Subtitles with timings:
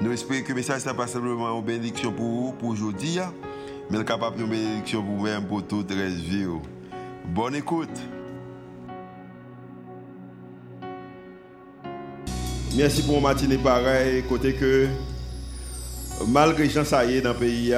[0.00, 3.32] Nous espérons que le message n'est pas simplement une bénédiction pour vous, pour aujourd'hui, hein,
[3.90, 6.46] mais capable de bénédiction pour vous-même, pour toute la vie.
[7.26, 7.88] Bonne écoute.
[12.76, 14.86] Merci pour matinée pareil, côté que
[16.28, 17.74] malgré les gens ça dans le pays,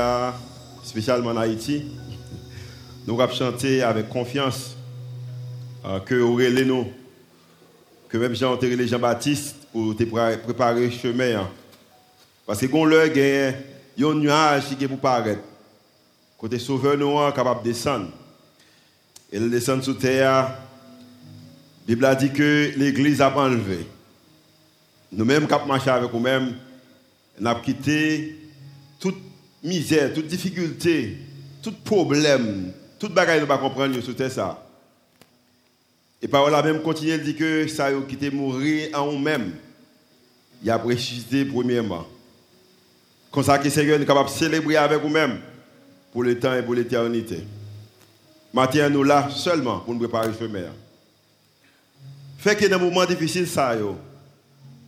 [0.82, 1.84] spécialement en Haïti,
[3.06, 4.76] nous allons chanter avec confiance
[5.86, 6.86] euh, que Aurélie nous,
[8.10, 11.48] que même Jean les Jean-Baptiste pour préparer le chemin.
[12.50, 13.54] Parce que quand l'heure gagne,
[13.96, 15.40] il y a un nuage qui est pour paraître.
[16.36, 18.08] Côté sauveur noir capable de descendre.
[19.30, 20.56] Et le descendre sous terre, la
[21.86, 23.86] Bible a dit que l'église a enlevé.
[25.12, 26.56] Nous-mêmes, qui marché avec nous-mêmes,
[27.38, 28.36] nous avons quitté
[28.98, 29.18] toute
[29.62, 31.18] misère, toute difficulté,
[31.62, 34.66] tout problème, toute bagaille nous ne pas comprendre sous terre ça.
[36.20, 39.52] Et par là même continue de dire que ça a quitté mourir en nous-mêmes.
[40.64, 42.08] Il a ressuscité premièrement.
[43.30, 45.38] Comme ça que Seigneur est capable de célébrer avec vous-même
[46.12, 47.44] pour le temps et pour l'éternité.
[48.52, 50.64] Maintenant, nous là seulement pour nous préparer le chemin.
[52.38, 53.76] Fait que dans un moment difficile, ça,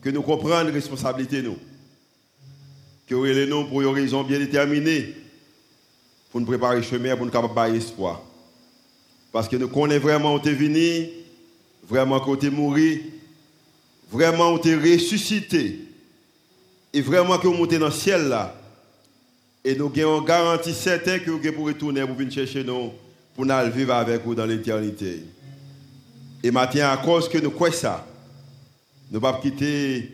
[0.01, 1.59] que nous comprenions la responsabilité, nous.
[3.07, 5.15] Que nous avons pour une raison bien déterminée
[6.31, 8.23] pour nous préparer le chemin, pour nous capable espoir.
[9.31, 11.09] Parce que nous connaissons vraiment où tu es venu,
[11.89, 12.77] vraiment où tu es mort,
[14.11, 15.92] vraiment où tu es ressuscité
[16.93, 18.55] et vraiment que vous montez dans le ciel là,
[19.65, 22.93] et nous avons garantie certaine que vous pour retourner pour venir chercher nous,
[23.34, 25.23] pour nous vivre avec vous dans l'éternité.
[26.43, 28.06] Et maintenant, à cause que nous croyons ça,
[29.11, 30.11] nous ne pouvons pas quitter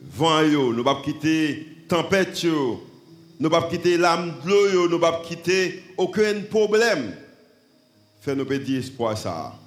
[0.00, 2.80] vent, nous ne pouvons pas quitter tempête, nous
[3.40, 7.16] ne pouvons pas quitter l'âme de l'eau, nous ne pouvons pas quitter aucun problème.
[8.20, 9.58] Faire nos petits espoirs ça.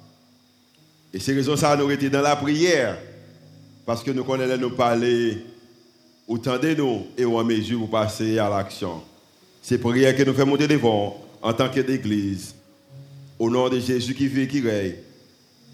[1.12, 2.98] Et c'est raison ça nous été dans la prière,
[3.84, 5.38] parce que nous connaissons nous parler
[6.28, 9.00] Entendez-nous et en mesure pour passer à l'action.
[9.62, 12.54] C'est prière que nous faisons monter devant en tant qu'Église.
[13.38, 14.94] Au nom de Jésus qui vit et qui règne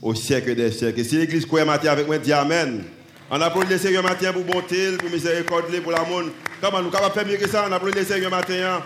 [0.02, 1.00] au siècle des siècles.
[1.00, 2.84] Et si l'Église croit matin avec moi, dit Amen.
[3.30, 6.24] On applaudit le Seigneur matin pour bonté, pour miséricorde, pour l'amour.
[6.60, 7.64] Comment nous capables faire mieux que ça?
[7.68, 8.82] On applaudit le Seigneur matin.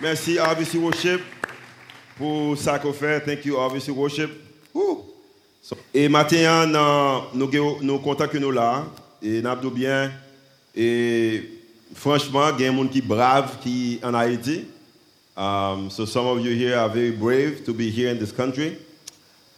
[0.00, 1.20] Merci RVC Worship
[2.16, 3.20] pour ça qu'on fait.
[3.20, 4.30] Thank you RVC Worship.
[5.94, 6.66] Et matin,
[7.34, 7.48] nous,
[7.80, 8.84] nous, que nous là.
[9.22, 10.10] Et nous bien.
[10.74, 11.42] Et
[11.94, 14.66] franchement, il y a des gens qui sont braves qui en Haïti.
[15.34, 18.76] Um, so some of you here are very brave to be here in this country.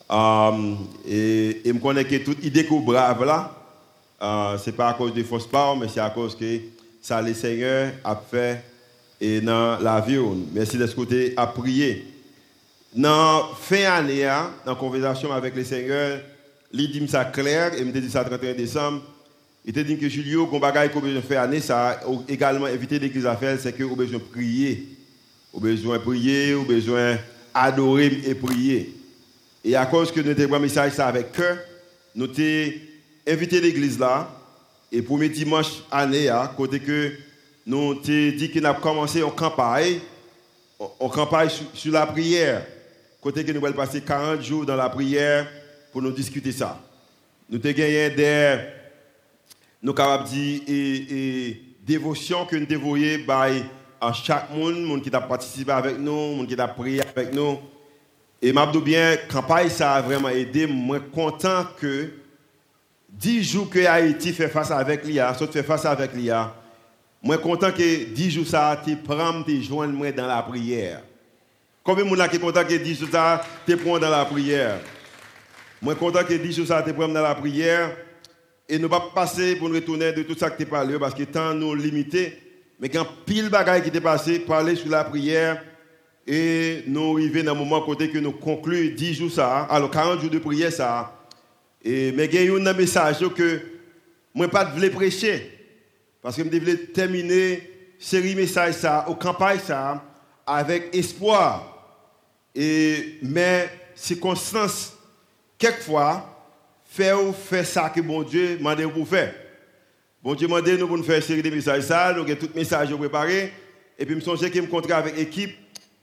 [0.08, 3.50] Um, et, je connais que toute idée que brave là,
[4.20, 6.60] uh, ce n'est pas à cause des fausses paroles, mais c'est à cause que
[7.02, 8.62] ça le Seigneur a fait
[9.42, 10.19] dans la vie.
[10.52, 12.06] Merci de ce côté à prier.
[12.94, 16.20] Dans fin année, hein, dans la conversation avec le Seigneur,
[16.72, 19.02] il dit ça clair, et me dit ça le 31 décembre.
[19.66, 22.98] Il te dit que Julio, qu'on bagaille qu'on besoin faire année, ça a également invité
[22.98, 24.88] l'église à faire, c'est que vous besoin prier.
[25.52, 27.16] Vous besoin prier, vous besoin
[27.54, 28.94] adorer et prier.
[29.64, 31.56] Et à cause que nous avons un message ça avec cœur,
[32.14, 32.72] nous avons
[33.26, 34.30] invité l'église là,
[34.92, 37.12] et premier dimanche année, côté que
[37.64, 40.00] nous avons dit qu'on a commencé en campagne,
[40.78, 42.66] en campagne sur, la prière.
[43.19, 45.50] Côté que nous allons passer 40 jours dans la prière
[45.91, 46.78] pour nous discuter ça.
[47.48, 48.58] Nous avons gagné des
[49.84, 53.20] nous capables dire et, dévotion que nous dévoyons
[54.00, 57.58] à chaque monde, monde qui a participé avec nous, monde qui a prié avec nous.
[58.40, 60.66] Et je bien, campagne ça a vraiment aidé.
[60.66, 62.10] Moi, content que
[63.10, 66.54] 10 jours que Haïti fait face avec l'IA, soit fait face avec l'IA,
[67.22, 71.00] moi content que 10 jours ça te prend te joindre dans la prière.
[71.82, 74.80] Combien de monde qui content que 10 jours ça te prend dans la prière?
[75.80, 77.90] Moi content que 10 jours ça te prend dans la prière.
[78.69, 81.25] Et ne pas passer pour nous retourner de tout ça que tu parlé parce que
[81.25, 82.38] temps nous limité.
[82.81, 85.62] Mais quand pile bagaille qui t'est passé, parler sur la prière
[86.26, 90.20] et nous arrivons dans un moment côté que nous concluons 10 jours ça, alors 40
[90.20, 91.26] jours de prière ça.
[91.82, 93.61] Et mais il y a un message que
[94.32, 95.50] moi pas de prêcher
[96.22, 100.02] parce que je voulais terminer série message ça, au campagne ça
[100.46, 101.70] avec espoir.
[102.55, 104.96] Et mais circonstances
[105.58, 106.33] quelquefois
[106.94, 109.35] faire ou faire ça que bon Dieu demande pour faire.
[110.23, 112.94] Bon Dieu demande nous pour nous faire une série de messages ça, avons tout message
[112.94, 113.52] préparé
[113.99, 115.50] Et puis, je me souviens que me avec l'équipe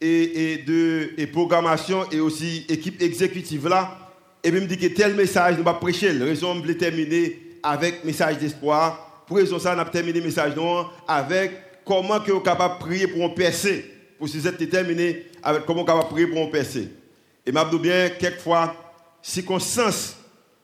[0.01, 3.97] et, et, de et programmation et aussi équipe exécutive là.
[4.43, 6.11] Et puis, je me dis que tel message, nous va prêcher.
[6.11, 9.23] La raison, je terminer avec message d'espoir.
[9.27, 10.55] Pour raison ça, on terminé le message
[11.07, 11.51] avec
[11.85, 13.85] comment que êtes capable de prier pour un percer.
[14.19, 16.89] Pour si vous terminé avec comment êtes capable prier pour un percer.
[17.45, 18.75] Et je bien, quelquefois,
[19.21, 20.17] circonstances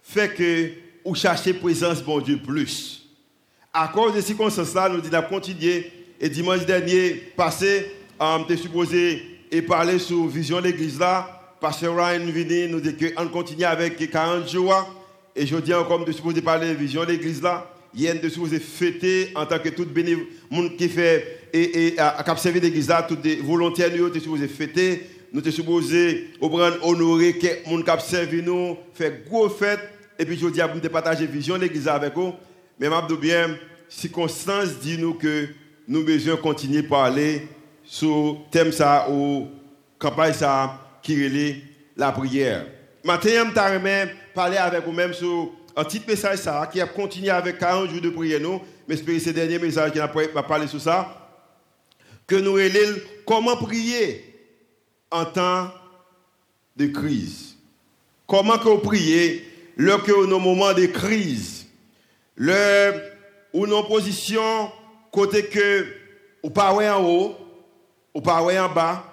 [0.07, 0.69] fait que
[1.06, 3.06] vous cherchez présence bon Dieu plus.
[3.74, 5.92] À cause de ces circonstances-là, nous disons continuer.
[6.19, 9.21] Et dimanche dernier, passé, on était supposé
[9.51, 11.56] et parler sur vision de l'église là.
[11.59, 14.95] Pasteur Ryan venu nous dit qu'on continue avec 40 jours.
[15.36, 17.71] Et je dis encore, de supposé parler vision de l'église là.
[18.00, 19.88] A de supposé fêter en tant que tout
[20.50, 24.48] monde qui fait et, et à, servir l'église là, tous les volontaires, nous sommes supposés
[24.48, 25.09] fêter.
[25.33, 29.96] Nous sommes supposés honorer que monde qui servi nous, faire gros fête.
[30.19, 32.33] Et puis je dis à vous de partager vision de l'église avec vous.
[32.79, 33.57] Mais je bien,
[33.89, 35.47] circonstance dit nous que
[35.87, 37.47] nous devons continuer à parler
[37.83, 39.47] sur le thème ça ou
[39.97, 41.61] campagne ça qui est
[41.95, 42.65] la prière.
[43.03, 47.59] Maintenant, je vais parler avec vous-même sur un petit message ça qui a continué avec
[47.59, 51.27] 40 jours de prière nous, mais c'est ce dernier message qui a parlé sur ça
[52.27, 54.35] que nous relèvons comment prier
[55.09, 55.71] en temps
[56.75, 57.55] de crise.
[58.27, 59.46] Comment que vous priez
[59.77, 61.68] lorsque nos moments de crise,
[62.35, 62.94] le
[63.53, 64.71] ou nos positions
[65.12, 65.85] côté que
[66.44, 67.35] ou pas en haut,
[68.13, 69.03] ou pas en bas,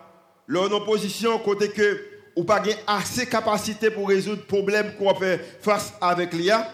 [0.47, 2.01] leur nos positions côté que
[2.37, 6.69] ou pas assez capacité pour résoudre le problème qu'on fait face avec l'IA,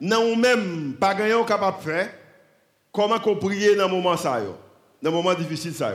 [0.00, 2.10] non ou même pas gagner capable de faire,
[2.92, 4.42] comment qu'on prie dans moment ça
[5.02, 5.92] dans moment difficile ça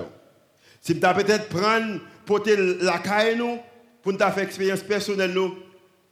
[0.81, 3.59] Si tu peut-être prendre porter la caille nous
[4.01, 5.55] pour nous faire expérience personnelle nous,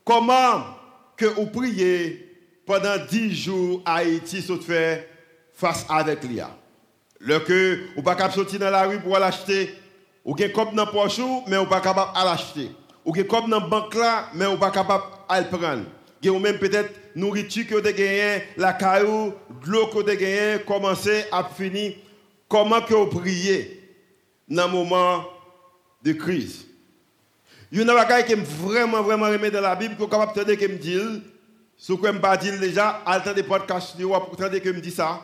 [0.05, 0.78] comment
[1.19, 2.25] que vous priez
[2.65, 5.03] pendant 10 jours Haïti se faire
[5.53, 6.49] face avec l'IA.
[7.19, 9.75] Le que vous pas sortir dans la rue pour l'acheter,
[10.23, 12.71] ou avez comme dans poche mais vous pas capable à l'acheter.
[13.03, 15.83] Ou avez comme dans banque là, mais vous pas capable à le prendre.
[16.25, 19.33] Ou même peut-être nourriture que vous avez la caillou,
[19.65, 21.93] l'eau que vous avez commencer à finir.
[22.47, 23.83] Comment que vous priez
[24.47, 25.25] dans un moment
[26.03, 26.68] de crise?
[27.71, 30.33] Il y a une chose qui me vraiment, vraiment aimé dans la Bible, que capable
[30.43, 31.01] de me dire,
[31.77, 34.91] ce que je ne pas déjà, à temps des podcasts, vous entendez que me dit
[34.91, 35.21] ça.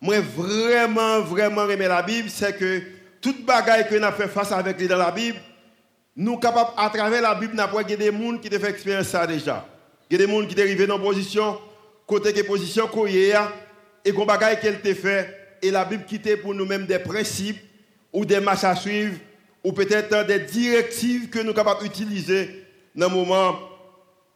[0.00, 2.80] Moi, vraiment, vraiment aimé la Bible, c'est que
[3.20, 5.38] toute bagaille que nous avons fait face avec lui dans la Bible,
[6.16, 9.26] nous sommes capables, à travers la Bible, nous des gens qui ont fait expérience ça
[9.26, 9.66] déjà.
[10.08, 11.58] Il y a des gens qui sont arrivés dans une position,
[12.06, 16.54] côté que position qu'on et qu'on bagaille qu'elle t'a fait, et la Bible quitte pour
[16.54, 17.60] nous-mêmes des principes
[18.12, 19.16] ou des marches à suivre
[19.64, 22.64] ou peut-être des directives que nous sommes capables d'utiliser
[22.94, 23.58] dans un moment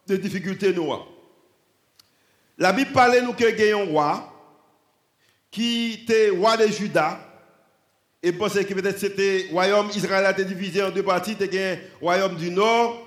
[0.07, 0.73] de difficulté.
[0.73, 0.91] Nous.
[2.57, 4.31] La Bible parle nous que un roi
[5.51, 7.19] qui était roi de Juda.
[8.21, 11.37] Et pensait que peut-être c'était royaume Israël a été divisé en deux parties.
[11.39, 13.05] A royaume du nord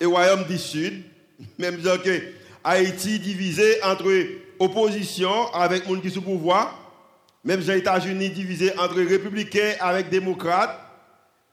[0.00, 1.02] et royaume du sud.
[1.58, 2.22] Même genre que
[2.62, 4.10] Haïti divisé entre
[4.58, 6.78] opposition avec gens qui au pouvoir.
[7.44, 10.80] Même les États-Unis divisé entre républicains avec démocrates.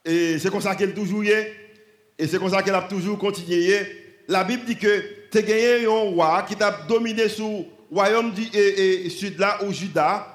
[0.06, 1.54] Et c'est comme ça qu'elle toujours est.
[2.18, 3.86] Et c'est comme ça qu'elle a toujours continué.
[4.28, 8.32] La Bible dit que tu as gagné un roi qui t'a dominé sur le royaume
[8.32, 8.44] du
[9.10, 10.28] sud là, au Juda.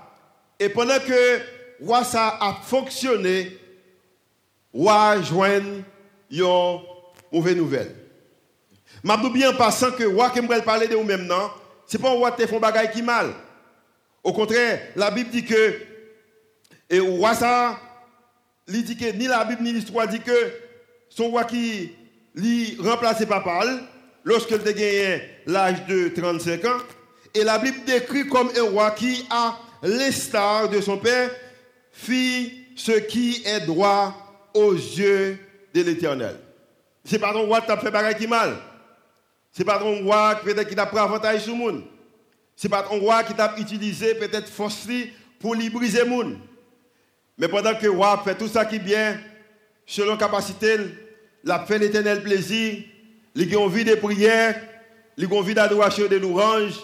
[0.59, 1.41] Et pendant que
[1.81, 3.57] roi a fonctionné,
[4.73, 5.61] roi joint
[6.31, 6.45] une
[7.33, 7.95] mauvaise nouvelle.
[9.05, 10.49] Je bien en passant que roi qui me
[10.89, 11.51] de vous même, non,
[11.87, 13.33] ce n'est pas un roi qui fait qui mal.
[14.25, 15.75] Au contraire, la Bible dit que
[16.91, 17.35] et roi
[18.69, 20.53] il dit que ni la Bible ni l'histoire dit que
[21.09, 21.93] son roi qui
[22.35, 23.81] lui remplacé papal
[24.25, 26.79] lorsqu'il a gagné l'âge de 35 ans.
[27.35, 31.31] Et la Bible décrit comme un roi qui, à l'instar de son père,
[31.93, 35.39] fit ce qui est droit aux yeux
[35.75, 36.37] de l'Éternel.
[37.05, 38.57] C'est pas ton roi qui t'a fait bagarre qui mal.
[39.53, 41.85] C'est pas ton roi qui t'a pris avantage sur le monde.
[42.55, 44.87] C'est pas ton roi qui t'a utilisé peut-être force
[45.39, 46.39] pour lui briser le monde.
[47.39, 49.19] Mais pendant que le roi fait tout ça qui est bien,
[49.87, 50.77] selon capacité,
[51.45, 52.83] il fait l'éternel plaisir,
[53.35, 54.61] il a envie de prière,
[55.17, 56.75] il a envie d'adoration de louange,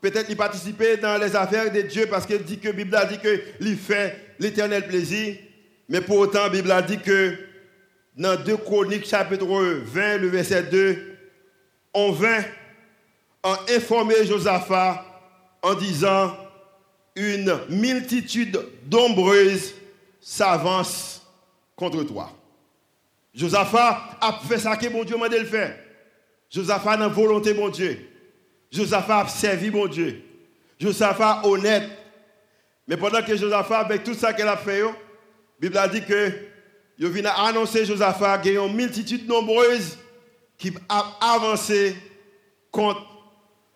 [0.00, 3.04] peut-être il participe dans les affaires de Dieu parce qu'il dit que la Bible a
[3.04, 5.36] dit qu'il fait l'éternel plaisir.
[5.88, 7.36] Mais pour autant, la Bible a dit que
[8.16, 10.98] dans 2 Chroniques, chapitre 20, le verset 2,
[11.94, 12.42] on vint
[13.44, 15.04] en informer Josaphat
[15.62, 16.36] en disant
[17.14, 19.74] une multitude d'ombreuses
[20.22, 21.26] s'avance
[21.76, 22.30] contre toi.
[23.34, 25.76] Josaphat a fait ça que mon Dieu m'a dit de faire.
[26.48, 28.08] Josaphat a la volonté mon Dieu.
[28.70, 30.22] Josaphat a servi mon Dieu.
[30.78, 31.90] Josaphat honnête.
[32.86, 34.82] Mais pendant que Josaphat, avec tout ça qu'elle a fait,
[35.60, 36.32] Bible a dit que
[36.98, 39.98] il vient annoncer Josaphat qu'il y a une multitude nombreuse
[40.56, 41.96] qui a avancé
[42.70, 43.02] contre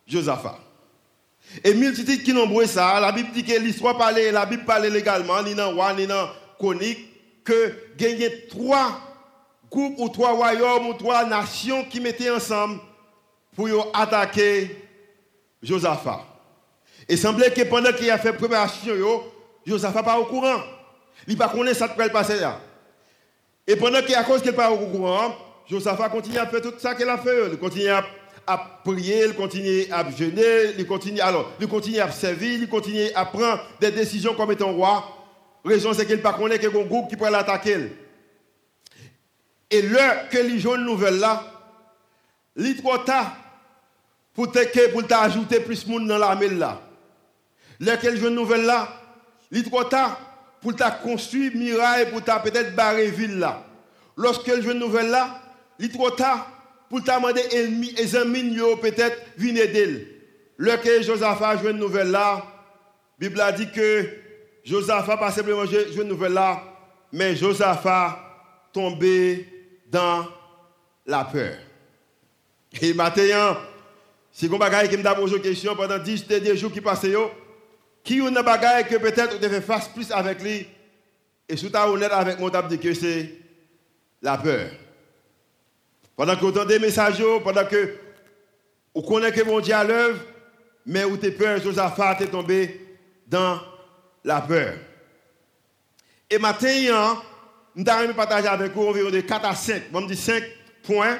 [0.07, 0.66] Josaphat.
[1.65, 5.43] Et multitude qui nombreuse ça, la Bible dit que l'histoire parlait, la Bible parlait légalement,
[5.43, 6.99] ni dans roi, ni dans conique,
[7.45, 9.01] que a trois
[9.71, 12.81] groupes ou trois royaumes ou trois nations qui mettaient ensemble
[13.55, 14.85] pour attaquer
[15.63, 16.25] Josaphat.
[17.09, 19.23] Et semblait que pendant qu'il a fait préparation,
[19.65, 20.61] Josaphat pas au courant.
[21.27, 22.61] Il pas connaît ça qui passer là.
[23.67, 25.35] Et pendant qu'il a cause qu'il pas au courant,
[25.69, 27.51] Josaphat continue à faire tout ça qu'il a fait.
[27.53, 28.05] Il continue à,
[28.85, 33.25] prier, il continue à jeûner, il continue alors, il continue à servir, il continue à
[33.25, 35.05] prendre des décisions comme étant roi.
[35.65, 37.93] Raison c'est qu'il pas connaît qu'il y a un groupe qui pourrait l'attaquer.
[39.71, 41.43] Et l'heure que les jeunes nouvelles là,
[42.57, 43.37] il trop tard
[44.33, 46.81] pour t'ajouter plus de monde dans l'armée là.
[47.81, 48.89] L'heure que les jeunes nouvelles là,
[49.51, 50.21] il trop tard
[50.61, 50.73] pour
[51.03, 53.65] construire miraille pour peut-être barrer ville là.
[54.17, 55.41] Lorsque le jeune nouvelle là,
[55.79, 56.56] il est trop tard
[56.89, 57.95] pour ta demander ennemis
[58.81, 60.07] peut-être venir d'elle.
[60.59, 62.45] Lorsque Josaphat joue une nouvelle là,
[63.19, 64.09] la Bible a dit que
[64.65, 66.63] Josaphat pas simplement joué une nouvelle là,
[67.13, 68.19] mais Josaphat
[68.73, 69.47] tombé
[69.89, 70.27] dans
[71.07, 71.57] la peur.
[72.81, 73.57] Et maintenant,
[74.33, 77.07] si vous avez qui me posé une question pendant 10 jours qui passent,
[78.05, 80.67] qui a une bagaille que peut-être vous devez faire plus avec lui
[81.49, 83.31] et si tu honnête avec moi, tu dit que c'est
[84.21, 84.71] la peur.
[86.17, 87.95] Pendant que vous entendez des messages, pendant que
[88.95, 90.19] vous connaissez que mon Dieu à l'œuvre,
[90.87, 92.81] mais vous avez peur, Josaphat est tombé
[93.27, 93.61] dans
[94.25, 94.75] la peur.
[96.31, 97.23] Et maintenant,
[97.75, 100.43] nous allons partager avec vous environ de 4 à 5, on dit 5
[100.83, 101.19] points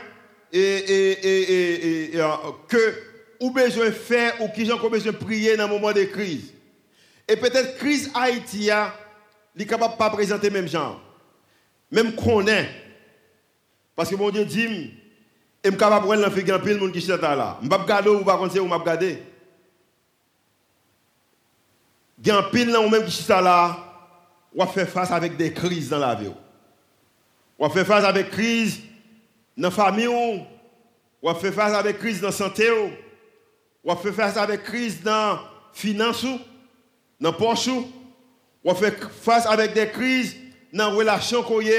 [0.51, 2.29] et, et, et, euh,
[2.67, 2.95] que
[3.41, 6.55] vous besoin de faire ou qui ont besoin de prier dans un moment de crise.
[7.29, 8.71] Et peut-être crise Haïti,
[9.55, 11.03] il est capable de pas présenter même genre.
[11.91, 12.86] Même qu'on est.
[13.97, 14.93] Parce que mon Dieu dit,
[15.65, 17.57] je suis capable de l'enfant de pile, monde qui est là.
[17.61, 19.23] Je ne vais pas regarder ou pas conseiller ou regarder.
[22.25, 23.79] Là ou même qui est là,
[24.55, 26.31] on va faire face avec des crises dans la vie.
[27.59, 28.81] On va faire face avec des crises
[29.57, 30.47] dans la famille, on
[31.23, 32.71] va faire face avec des crises dans la santé,
[33.83, 35.41] on va faire face avec des crises dans la
[35.73, 36.25] finance
[37.19, 37.71] dans le poche,
[38.65, 40.37] on fait face avec des crises
[40.73, 41.71] dans la relation qu'on y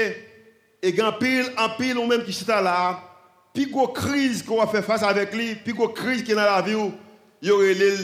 [0.82, 3.00] et en pile, en pile, ou même qui sont là,
[3.52, 6.42] puis gros crise qu'on va faire face avec lui, puis gros crise qui est dans
[6.42, 6.76] la vie,
[7.42, 7.96] il y aurait le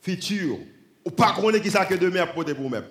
[0.00, 0.58] futur.
[1.04, 2.84] Ou pas connaître qui ça que demain à porter pour même.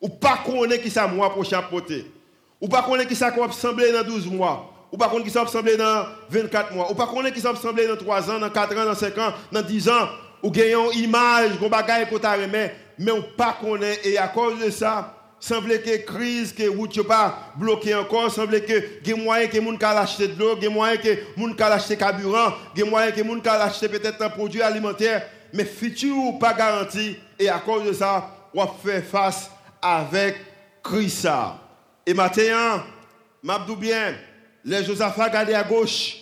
[0.00, 2.10] Ou pas connaître qui ça mois prochain porter.
[2.60, 4.88] Ou pas connaître qui ça va sembler dans 12 mois.
[4.90, 6.90] Ou pas connaître qui ça va sembler dans 24 mois.
[6.90, 9.18] Ou pas connaître qui ça va sembler dans 3 ans, dans 4 ans, dans 5
[9.18, 10.08] ans, dans 10 ans
[10.42, 14.58] ou gagnons une image, qu'on bagaille pour mais mais on pas connaît et à cause
[14.58, 19.58] de ça, semble que crise que route pas bloqué encore, semble que des moyen que
[19.58, 23.22] moun ka acheter de l'eau, des moyen que moun ka acheter carburant, des moyen que
[23.22, 27.92] moun ka acheter peut-être un produit alimentaire, mais futur pas garanti et à cause de
[27.92, 29.50] ça, on fait face
[29.82, 30.36] avec
[30.80, 31.28] crise
[32.06, 32.84] Et maintenant,
[33.42, 34.14] m'abdou bien,
[34.64, 36.18] les Josaphat gardent à gauche.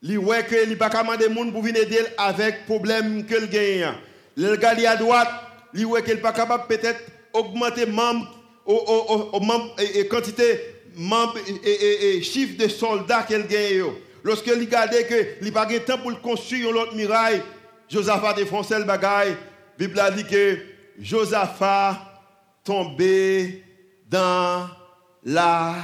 [0.00, 3.92] Li wè que li pas demander monde pour venir aider avec problème que le gagne.
[4.36, 5.28] Le gars à droite,
[5.74, 7.00] li wè qu'il pas capable peut-être
[7.32, 7.84] augmenter
[8.68, 10.60] et, quantité
[10.94, 13.84] membre et, et, chiffre de soldats qu'elle gagne.
[14.22, 17.42] Lorsque li regarde que li pas de temps pour construire l'autre muraille,
[17.88, 19.36] Josaphat défonçait le bagaille.
[19.78, 20.58] Bible a dit que
[21.00, 21.96] Josaphat
[22.64, 23.62] tombé
[24.08, 24.68] dans
[25.24, 25.74] la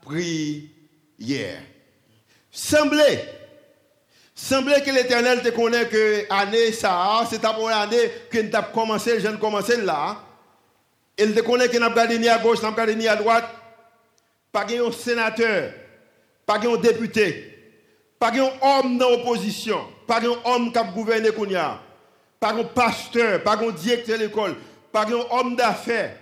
[0.00, 1.62] prière.
[2.50, 3.38] Semblait
[4.34, 8.72] Semblait que l'Éternel te connaît que l'année ça, c'est ta première année que nous avons
[8.72, 10.18] commencé, je commencé là.
[11.18, 13.44] Il te connaît nous avons gardé ni à gauche, avons gardé ni à droite.
[14.50, 15.72] Pas un sénateur,
[16.44, 17.52] pas un député,
[18.18, 21.30] pas un homme dans l'opposition, pas un homme qui a gouverné
[22.38, 24.56] pas un pasteur, pas un directeur de l'école,
[24.90, 26.16] pas un homme d'affaires.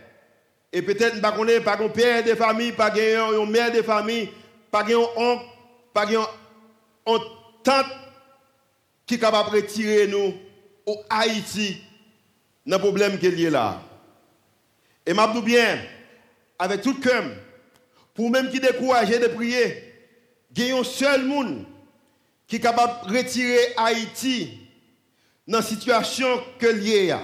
[0.73, 4.29] Et peut-être pas un père de famille, pas un mère de famille,
[4.71, 5.45] pas un oncle,
[5.93, 7.19] pas un
[7.65, 7.87] tante
[9.07, 10.35] qui est capable de retirer nous
[10.87, 11.83] au Haïti
[12.67, 13.81] dans le problème qu'il y a là.
[15.07, 15.83] Et m'a bien,
[16.59, 17.25] avec tout cœur,
[18.15, 19.85] pour même qui décourager de prier,
[20.55, 21.65] il y a un seul monde
[22.47, 24.59] qui est capable de retirer Haïti
[25.47, 27.21] dans la situation que y a.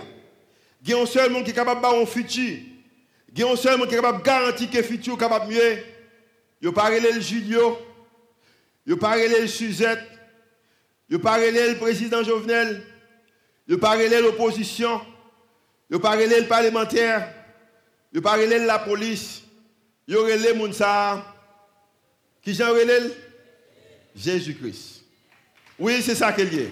[0.83, 2.59] Il y a un seul monde qui est capable de faire un futur.
[3.33, 5.18] Il y a un seul monde qui est capable de garantir que le futur est
[5.18, 5.78] capable de mieux.
[6.62, 7.78] Il pas le Julio,
[8.87, 10.00] il pas le Suzette,
[11.09, 12.83] je parle le président Jovenel,
[13.68, 15.00] je parle l'opposition,
[15.90, 17.33] je parle le parlementaire,
[18.13, 19.43] je parle la police,
[20.07, 21.23] il y aurait les gens
[22.43, 22.73] qui j'en
[24.15, 25.03] Jésus-Christ.
[25.79, 26.69] Oui, c'est ça qu'il a.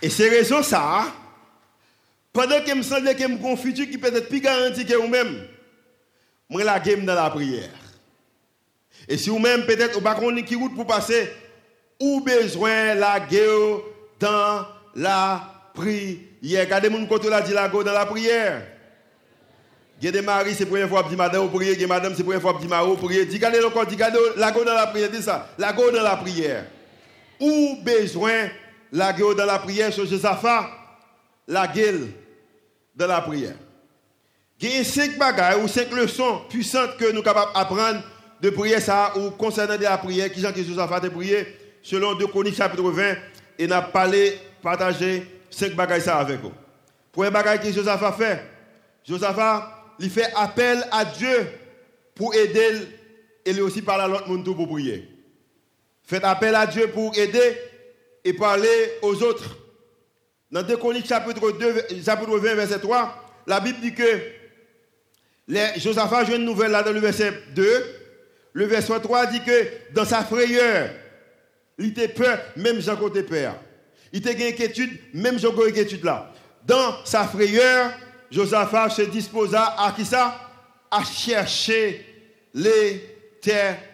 [0.00, 1.12] Et c'est raison ça,
[2.32, 5.46] pendant que me semble que qui peut être plus garanti que vous-même,
[6.48, 7.70] moi la game dans la prière.
[9.06, 11.30] Et si vous-même peut-être au pas route pour passer,
[12.00, 13.80] ou besoin la guerre
[14.18, 16.31] dans la prière.
[16.42, 18.62] Regardez mon côté là dit la guerre dans la prière.
[20.00, 22.12] Il y a des maris, c'est la première fois que madame il y a madame,
[22.12, 23.24] c'est la première fois que mari prier.
[23.24, 25.48] Dis regardez encore, dis regardez la guerre dans la prière, dis ça.
[25.58, 26.64] La guerre dans la prière.
[27.38, 28.48] Ou besoin
[28.90, 30.68] la guerre dans la prière sur Josaphat,
[31.46, 31.94] la guerre
[32.96, 33.54] dans la prière.
[34.60, 38.02] Il y a cinq bagages ou cinq leçons puissantes que nous sommes capables d'apprendre
[38.40, 41.46] de prier ça ou concernant la prière, qui Jean qui Josaphat de prier?
[41.80, 43.14] Selon 2 Chroniques chapitre 20
[43.58, 46.52] et n'a parlé, partagé cinq bagages ça avec vous.
[47.12, 48.42] Premier bagage que Josaphat fait,
[49.06, 51.46] Josaphat, il fait appel à Dieu
[52.14, 52.88] pour aider
[53.44, 55.08] et lui aussi parler à l'autre monde pour prier.
[56.04, 57.56] Faites appel à Dieu pour aider
[58.24, 59.56] et parler aux autres.
[60.50, 64.20] Dans 2 Chroniques chapitre, 2, chapitre 20, verset 3, la Bible dit que
[65.48, 67.84] les, Josaphat joue une nouvelle là dans le verset 2.
[68.52, 70.90] Le verset 3 dit que dans sa frayeur,
[71.78, 73.54] il était peur, même Jean côté peur.
[74.12, 76.30] Il était une inquiétude, même Jean côté inquiétude là.
[76.66, 77.92] Dans sa frayeur,
[78.30, 80.38] Josaphat se disposa à qui ça?
[80.90, 82.04] À chercher
[82.54, 83.88] l'éternel.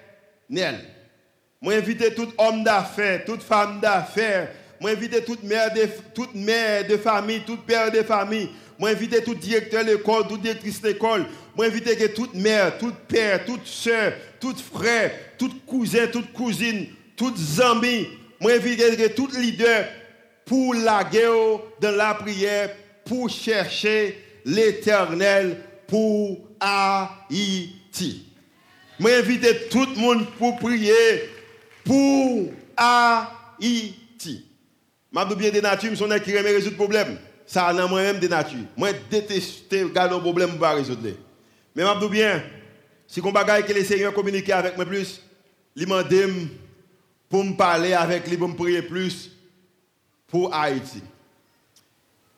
[1.61, 4.49] Moi, invite tout homme d'affaires, toute femme d'affaires.
[4.81, 8.49] Moi, invite toute mère de, toute mère de famille, toute père de famille.
[8.79, 11.27] Moi, invite tout directeur d'école, toute directrice d'école.
[11.57, 16.87] Moi, invite que toute mère, toute père, toute soeur, tout frère, tout cousin, toute cousine,
[17.17, 18.07] toutes amis.
[18.41, 19.85] Moi, invite que tout leader
[20.49, 22.75] pour la guerre, dans la prière,
[23.05, 28.27] pour chercher l'éternel pour Haïti.
[28.99, 30.95] Moi, invite tout le monde pour prier
[31.85, 34.47] pour Haïti.
[35.13, 37.19] Je bien des natures, je suis qui remet résoudre le problème.
[37.47, 38.67] Ça, a moi-même des natures.
[38.77, 41.09] Moi, déteste garder un problème pour résoudre.
[41.77, 42.43] Mais je bien,
[43.07, 45.23] si on bagaille que le Seigneur communique avec moi plus,
[45.77, 46.03] il m'a
[47.29, 49.31] pour me parler avec lui, pour me prier plus
[50.29, 51.03] pour Haïti.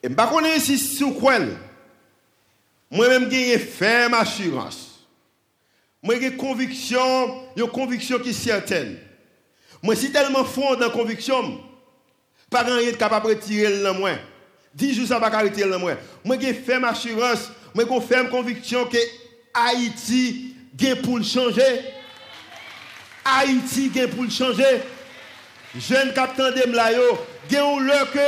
[0.02, 1.38] Et je ne sais pas si c'est quoi.
[2.90, 5.06] Moi-même, j'ai une ferme assurance.
[6.02, 8.98] Moi, j'ai une conviction, une conviction qui est certaine.
[9.82, 11.60] Moi, si tellement fond dans la conviction,
[12.48, 14.12] pas grand est capable de retirer le moi.
[14.74, 15.94] Dix jours, ça va pas moi.
[16.24, 18.98] Moi, j'ai une ferme assurance, moi, j'ai une ferme conviction que
[19.52, 21.80] Haïti vient pour le changer.
[23.24, 24.82] Haïti vient pour le changer.
[25.78, 27.12] Jen kap tan dem la yo,
[27.50, 28.26] gen ou lè ke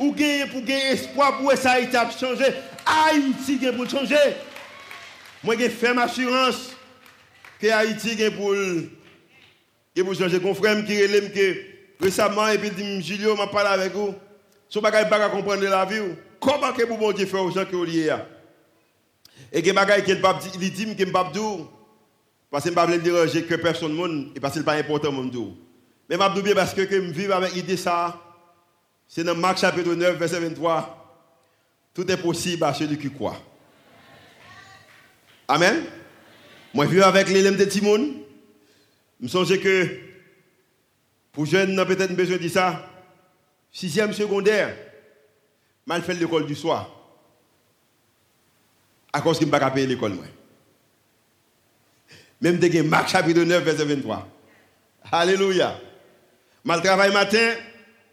[0.00, 2.48] ou gen pou gen espoi pou e sa iti ap chanje,
[2.82, 4.22] Haiti ah, gen pou chanje.
[5.44, 6.58] Mwen gen fèm asurans
[7.62, 10.42] ke Haiti gen pou gen pou chanje.
[10.42, 11.46] Kon frèm ki relèm ke
[12.02, 14.16] resaman epi dim Julio man pala avek ou,
[14.66, 17.70] sou bagay baga komprende la vi ou, koman ke pou bon di fè ou jan
[17.70, 18.24] ke ou liye ya.
[19.54, 20.18] E gen bagay ke
[20.58, 21.68] li dim ke mbap dou,
[22.50, 25.54] pasen mbap lèm diranje ke person moun, e pasen pa important moun dou.
[26.10, 28.20] Mais je bien parce que je vis avec l'idée ça.
[29.06, 30.96] C'est dans Marc chapitre 9 verset 23.
[31.94, 33.40] Tout est possible à celui qui croit.
[35.46, 35.84] Amen.
[36.74, 38.12] Moi, je vis avec l'élève de Timon.
[39.22, 40.00] Je songe que
[41.30, 42.90] pour jeunes, peut-être besoin de ça.
[43.70, 44.76] Sixième secondaire,
[45.86, 46.90] mal fait l'école du soir.
[49.12, 50.18] À cause qu'il ne pas payer l'école.
[52.40, 54.28] Même de Marc chapitre 9, verset 23.
[55.12, 55.80] Alléluia.
[56.64, 57.54] Mal travail matin,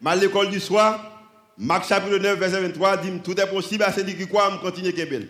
[0.01, 1.13] mal l'école du soir.
[1.57, 4.93] Marc chapitre 9, verset 23 dit Tout est possible à celui qui croit, je continue
[4.93, 5.27] Kébel.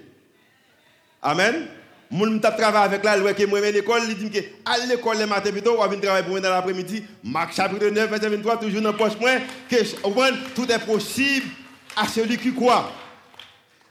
[1.21, 1.67] Amen.
[2.10, 5.25] Moun t'a travaillé avec la loi que moi l'école, il dit que à l'école le
[5.25, 7.03] matin plutôt ou venir travailler pour moi dans l'après-midi.
[7.23, 9.32] Marc chapitre 9 verset 23 toujours dans poche moi
[9.69, 11.47] que tout est possible
[11.95, 12.91] à celui qui croit.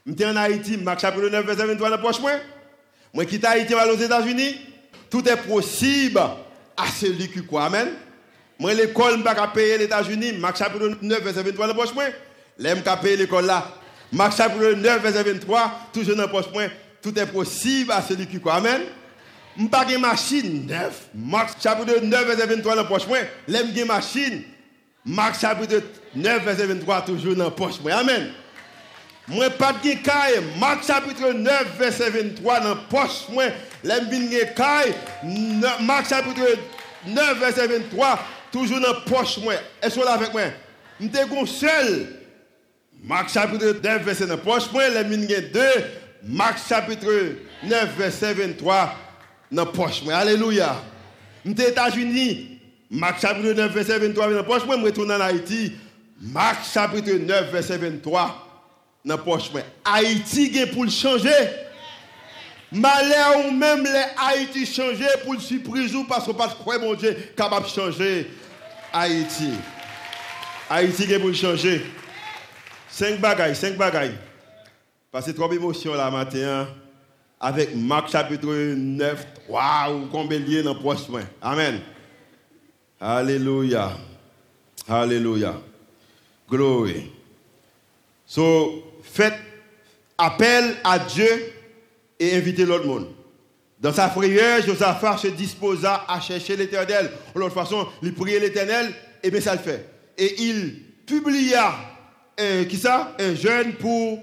[0.05, 2.31] M'étais en Haïti, Marc chapitre 9 verset 23 dans poche moi.
[3.13, 4.61] Moi qui Haïti aux États-Unis,
[5.09, 7.65] tout est possible à celui qui croit.
[7.65, 7.89] Amen.
[8.59, 12.05] Moi l'école m'pas payer les États-Unis, Marc chapitre 9 verset 23 dans poche moi.
[12.57, 13.67] L'aime qu'à payer l'école là.
[14.11, 16.45] Marc chapitre 9, verset 23, toujours dans le poche.
[17.01, 18.55] Tout est possible à celui qui croit.
[18.55, 18.81] Amen.
[19.57, 20.65] Je n'ai pas de machine.
[20.65, 21.07] 9.
[21.13, 23.21] Marc chapitre 9, verset 23 dans le poche point.
[23.47, 24.43] L'aime une machine.
[25.05, 25.81] Marc chapitre
[26.15, 27.75] 9, verset 23, toujours dans poche.
[27.91, 28.29] Amen.
[29.27, 30.41] Moi, pas de caille.
[30.57, 33.49] Marc chapitre 9, verset 23 dans le poche point.
[33.83, 34.93] L'aime une caille.
[35.81, 36.57] Marc chapitre
[37.05, 38.19] 9, verset 23,
[38.51, 39.39] toujours dans le poche.
[39.81, 40.43] Est-ce que là avec moi?
[40.99, 42.07] Je suis seul.
[43.03, 44.39] Marc chapitre 9, verset 9.
[44.41, 45.61] Poche, moi, les mines 2.
[46.23, 48.95] Marc chapitre 9, verset 23,
[49.51, 50.01] dans la poche.
[50.11, 50.81] Alléluia.
[51.45, 52.59] Je suis États-Unis.
[52.89, 54.63] Marc chapitre 9, verset 23, dans la poche.
[54.65, 55.73] Je retourne en Haïti.
[56.19, 58.65] Marc chapitre 9, verset 23,
[59.05, 59.51] dans la poche.
[59.85, 61.29] Haïti est pour le changer.
[62.71, 66.93] Malheur ou même les Haïti changer pour le surprise ou parce que pas croire mon
[66.93, 68.31] Dieu capable de changer
[68.91, 69.51] Haïti.
[70.69, 71.85] Haïti est pour changer.
[72.89, 74.17] Cinq bagailles, cinq bagailles.
[75.11, 76.67] Parce que trop d'émotions là matin
[77.39, 81.01] avec Marc chapitre 9, 3 ou combien de dans le poche.
[81.41, 81.79] Amen.
[82.99, 83.91] Alléluia.
[84.87, 85.55] Alléluia.
[86.49, 87.11] Glory.
[88.25, 89.39] So, faites
[90.17, 91.53] appel à Dieu
[92.19, 93.07] et invitez l'autre monde.
[93.79, 97.11] Dans sa prière, Josaphat se disposa à chercher l'éternel.
[97.35, 99.87] De l'autre façon, il priait l'éternel, et bien ça le fait.
[100.17, 101.75] Et il publia,
[102.39, 103.15] euh, qui ça?
[103.19, 104.19] Un jeûne pour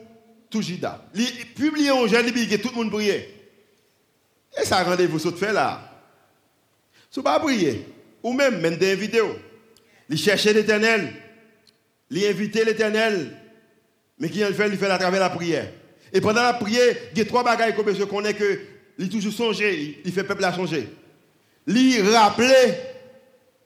[0.50, 1.06] tout Juda.
[1.14, 3.30] Il publia un jeûne, que tout le monde priait.
[4.60, 5.90] Et ça rendez-vous ce fait là.
[7.10, 7.86] Si pas prier,
[8.24, 9.22] ou même, même des invités,
[10.08, 11.12] il cherchait l'éternel,
[12.10, 13.36] il invitait l'éternel,
[14.18, 15.70] mais qui le fait, il fait à travers la prière.
[16.14, 18.60] Et pendant la prière, il y a trois bagailles que je connais que
[18.96, 20.88] il toujours songé, il fait peuple à songer.
[21.66, 22.94] Il rappelait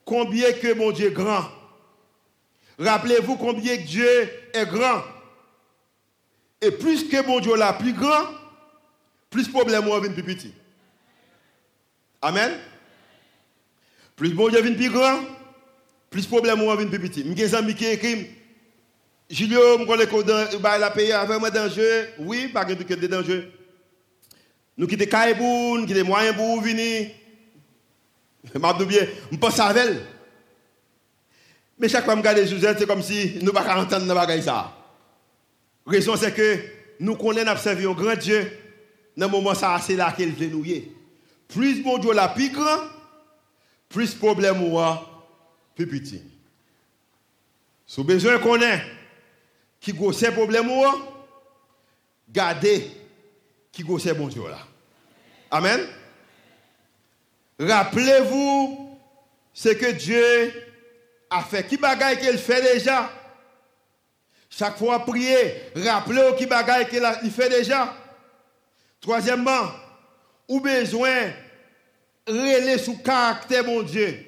[0.06, 1.44] combien que mon Dieu est grand.
[2.78, 4.08] Rappelez-vous combien Dieu
[4.54, 5.02] est grand.
[6.62, 8.24] Et plus que mon Dieu est plus grand,
[9.28, 10.54] plus problème vient plus petit.
[12.22, 12.52] Amen.
[14.16, 15.20] Plus mon Dieu vient plus grand,
[16.08, 17.24] plus problème vient plus petit.
[17.24, 18.26] Des amis qui écrivent
[19.30, 22.14] Julio, je connais que bah, la pays avec moi danger.
[22.18, 23.52] Oui, pas que de danger.
[24.76, 27.10] Nous quittons Kaïboun, nous quittons moyens pour venir.
[28.54, 30.00] Je m'abdou bien, je pense à elle.
[31.78, 34.06] Mais chaque fois que je regarde les c'est comme si nous ne pas entendre
[34.40, 34.72] ça.
[35.84, 36.58] La raison c'est que
[37.00, 38.50] nous connaissons observer un grand Dieu.
[39.16, 40.64] Dans le moment ça c'est là qu'il vient nous.
[41.48, 42.78] Plus mon Dieu la plus grand,
[43.88, 44.78] plus problème ou
[45.74, 46.22] plus petit.
[47.86, 48.84] Si besoin de connaître
[49.80, 50.84] qui gosse problème ou
[52.28, 52.90] gardez
[53.72, 54.58] qui gosse bon Dieu là.
[55.50, 55.80] Amen.
[57.58, 58.98] Rappelez-vous
[59.52, 60.52] ce que Dieu
[61.30, 61.66] a fait.
[61.66, 63.10] Qui bagaille qu'il fait déjà?
[64.50, 67.94] Chaque fois prier, rappelez-vous qui bagaille qu'il fait déjà.
[69.00, 69.70] Troisièmement,
[70.48, 71.32] ou besoin
[72.26, 74.24] relayer sous caractère mon Dieu.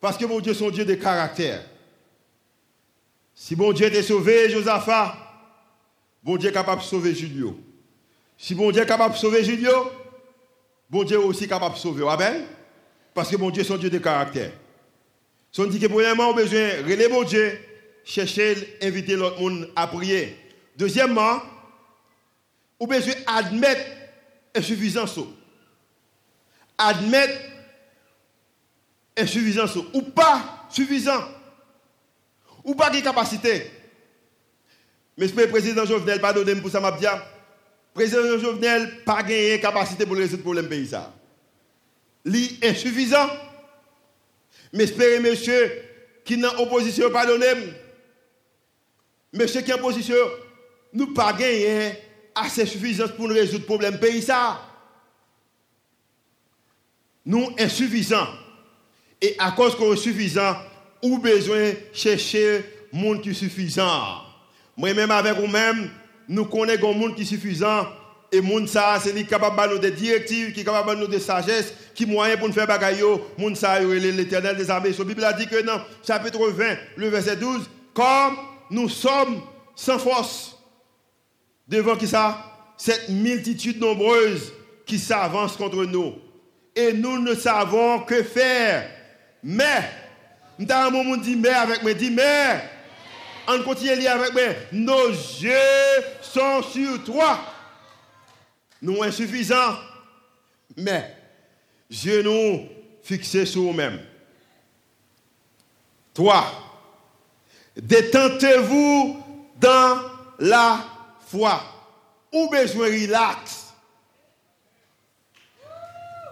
[0.00, 1.62] Parce que mon Dieu, son Dieu de caractère.
[3.34, 5.16] Si bon Dieu t'a sauvé, Josaphat,
[6.22, 7.58] bon Dieu est capable de sauver Julio.
[8.36, 9.90] Si bon Dieu est capable de sauver Julio,
[10.90, 12.06] bon Dieu est aussi capable de sauver.
[12.08, 12.44] Amen?
[13.14, 14.52] Parce que bon Dieu est son Dieu de caractère.
[15.50, 17.58] Si on dit que premièrement, on a besoin de relayer mon Dieu,
[18.04, 20.36] chercher, inviter l'autre monde à prier.
[20.76, 21.40] Deuxièmement,
[22.80, 23.90] on a besoin d'admettre
[24.54, 25.18] insuffisance.
[26.78, 27.38] Admettre
[29.16, 31.22] insuffisance ou pas suffisant
[32.64, 33.70] ou pas de capacité.
[35.16, 37.06] Mais le président Jovenel, pardonnez pour ça, m'a dit,
[37.92, 40.86] président Jovenel pas gagné capacité pour résoudre le problème pays.
[40.86, 41.12] Ça.
[42.26, 43.28] est insuffisant.
[44.72, 45.70] Mais espérez, monsieur,
[46.24, 47.74] qui en opposition, pardonnez
[49.34, 50.14] Monsieur qui est en opposition,
[50.92, 51.92] nous pas gagné
[52.34, 54.22] assez suffisant pour résoudre le problème pays.
[54.22, 54.60] Ça.
[57.24, 58.28] Nous insuffisants.
[59.20, 60.56] Et à cause qu'on est suffisant,
[61.02, 64.22] ou besoin chercher monde qui suffisant.
[64.76, 65.90] Moi-même avec vous-même,
[66.28, 67.86] nous connaissons un monde qui suffisant.
[68.30, 71.20] Et monde ça, c'est capable de nous des directives, qui est capable de nous des
[71.20, 73.02] sagesse, qui moyen pour nous faire bagaille.
[73.36, 74.92] Monde ça, l'éternel des armées.
[74.96, 78.36] La Bible a dit que dans chapitre 20, le verset 12, comme
[78.70, 79.42] nous sommes
[79.74, 80.56] sans force,
[81.68, 82.38] devant qui ça?
[82.78, 84.52] Cette multitude nombreuse
[84.86, 86.14] qui s'avance contre nous.
[86.74, 88.88] Et nous ne savons que faire.
[89.42, 89.82] Mais
[90.58, 92.62] M'ta un moment dit mais avec moi, dit mais.
[93.48, 94.42] On continue à lire avec moi.
[94.72, 97.40] Nos yeux sont sur toi.
[98.80, 99.76] Nous insuffisants.
[100.76, 101.16] Mais,
[101.90, 102.68] yeux nous
[103.02, 104.00] fixés sur nous-mêmes.
[106.14, 106.44] Toi,
[107.76, 109.22] détentez-vous
[109.56, 109.98] dans
[110.38, 110.84] la
[111.26, 111.62] foi.
[112.32, 113.72] Ou besoin relax.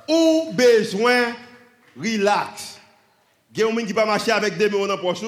[0.08, 1.34] Ou besoin
[1.96, 2.79] relax.
[3.52, 5.22] Il y a des gens qui ne marcher avec des mains dans poche.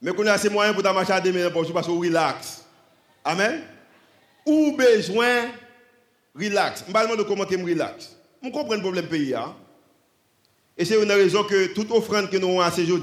[0.00, 2.64] Mais qu'on a assez moyens pour marcher avec des mains dans poche parce que relax.
[3.24, 3.62] Amen?
[4.46, 5.46] Ou besoin
[6.34, 6.84] relax.
[6.86, 8.16] Je ne pas comment je relax.
[8.42, 9.34] Je comprends le problème pays.
[9.34, 9.54] Hein?
[10.76, 13.00] Et c'est une raison que toute offrande que nous avons à ce jour,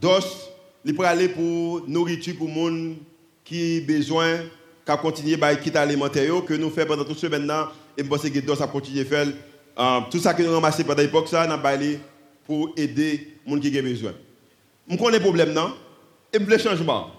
[0.00, 0.50] DOS,
[0.84, 2.94] il peut aller pour nourriture pour les gens
[3.44, 4.38] qui ont besoin,
[4.84, 7.50] qui continuer à quitter alimentaire, que nous faisons pendant toute semaine
[7.98, 9.26] et je pense que Guédon, ça continue de faire.
[10.10, 11.98] Tout ça que nous ramassé pendant l'époque, ça, avons
[12.46, 14.12] pour aider les gens qui ont besoin.
[14.88, 15.74] Je connais le problème, non?
[16.32, 17.10] Et je veux changement.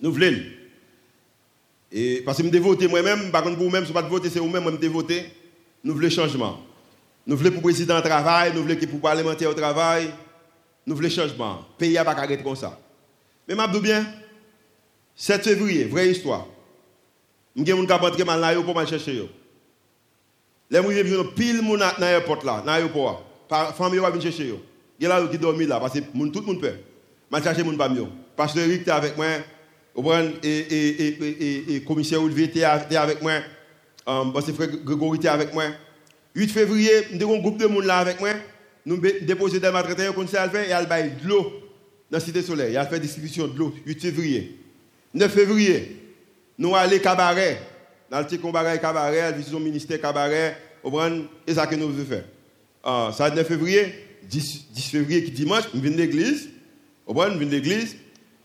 [0.00, 0.36] Nous voulons.
[2.24, 4.78] Parce que je voté moi-même, par contre, vous-même, si vous ne pas voter, c'est vous-même,
[4.80, 5.24] je voté.
[5.82, 6.60] Nous voulons changement.
[7.26, 10.10] Nous voulons pour le président au travail, nous voulons pour le parlementaire au travail.
[10.86, 11.64] Nous voulons changement.
[11.70, 12.78] Le pays n'a pas arrêter comme ça.
[13.48, 14.06] Mais je bien,
[15.16, 16.46] 7 février, vraie histoire.
[17.56, 19.28] Je suis rentré mal pour chercher.
[20.70, 23.24] Les gens viennent pile dans l'aéroport là, dans l'aéroport.
[23.50, 24.54] La famille va venir chercher.
[24.98, 26.72] Il y a là qui dorment là, parce que tout le monde peut.
[27.32, 28.06] Je cherche les gens pas mieux.
[28.36, 29.26] Parce que Eric était avec moi,
[30.42, 33.32] et, et, et, et, commissaire Olivier était avec moi,
[34.06, 35.64] um, parce que frère Grégory était avec moi.
[36.34, 38.30] 8 février, nous avons un groupe de monde là avec moi.
[38.86, 41.42] Nous déposé des matériels comme ça, et elle a de l'eau
[42.10, 42.72] dans la Cité Soleil.
[42.72, 44.58] Il a fait distribution de l'eau 8 février.
[45.14, 45.96] 9 février,
[46.58, 47.60] nous allons cabaret.
[48.10, 50.56] Dans le petit cabaret, cabaret, visite au ministère cabaret.
[51.46, 52.24] Et ça que nous voulons faire.
[52.84, 53.94] Uh, ça, 9 février,
[54.24, 56.50] 10, 10 février qui dimanche, nous venons de l'église.
[57.08, 57.96] Nous venons de l'église.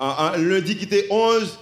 [0.01, 1.59] Uh, lundi qui était 11,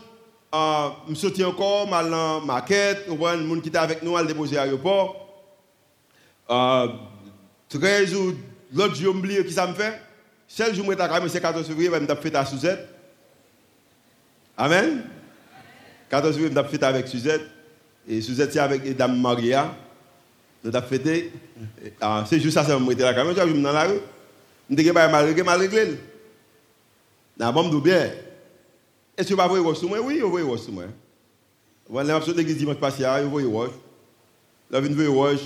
[0.53, 3.07] uh, je suis encore mal dans maquette.
[3.07, 5.23] Nous avons monde qui était avec nous à le déposer à l'aéroport.
[7.69, 8.35] 13 ou
[8.73, 9.99] l'autre jour, je qui ça me fait.
[10.47, 12.87] Seul jour, je c'est 14 février, je vais faire à Suzette.
[14.55, 15.03] Amen.
[16.09, 17.41] 14 février, je vais faire avec Suzette.
[18.07, 19.75] Et Suzette, c'est avec Dame Maria.
[20.67, 21.31] nous avons fêté.
[22.25, 23.99] C'est juste ça, c'est me la caméra, je me dans la rue.
[24.69, 25.97] Je me dis que mal réglé, mal réglé.
[27.37, 28.09] Dans la bombe bien.
[29.17, 30.83] Est-ce que vous voyez roche sur moi Oui, vous voyez roche sur moi.
[31.89, 33.71] Vous allez absolument l'église dimanche passé, vous voyez roche.
[34.69, 35.39] Là, vous voyez roche.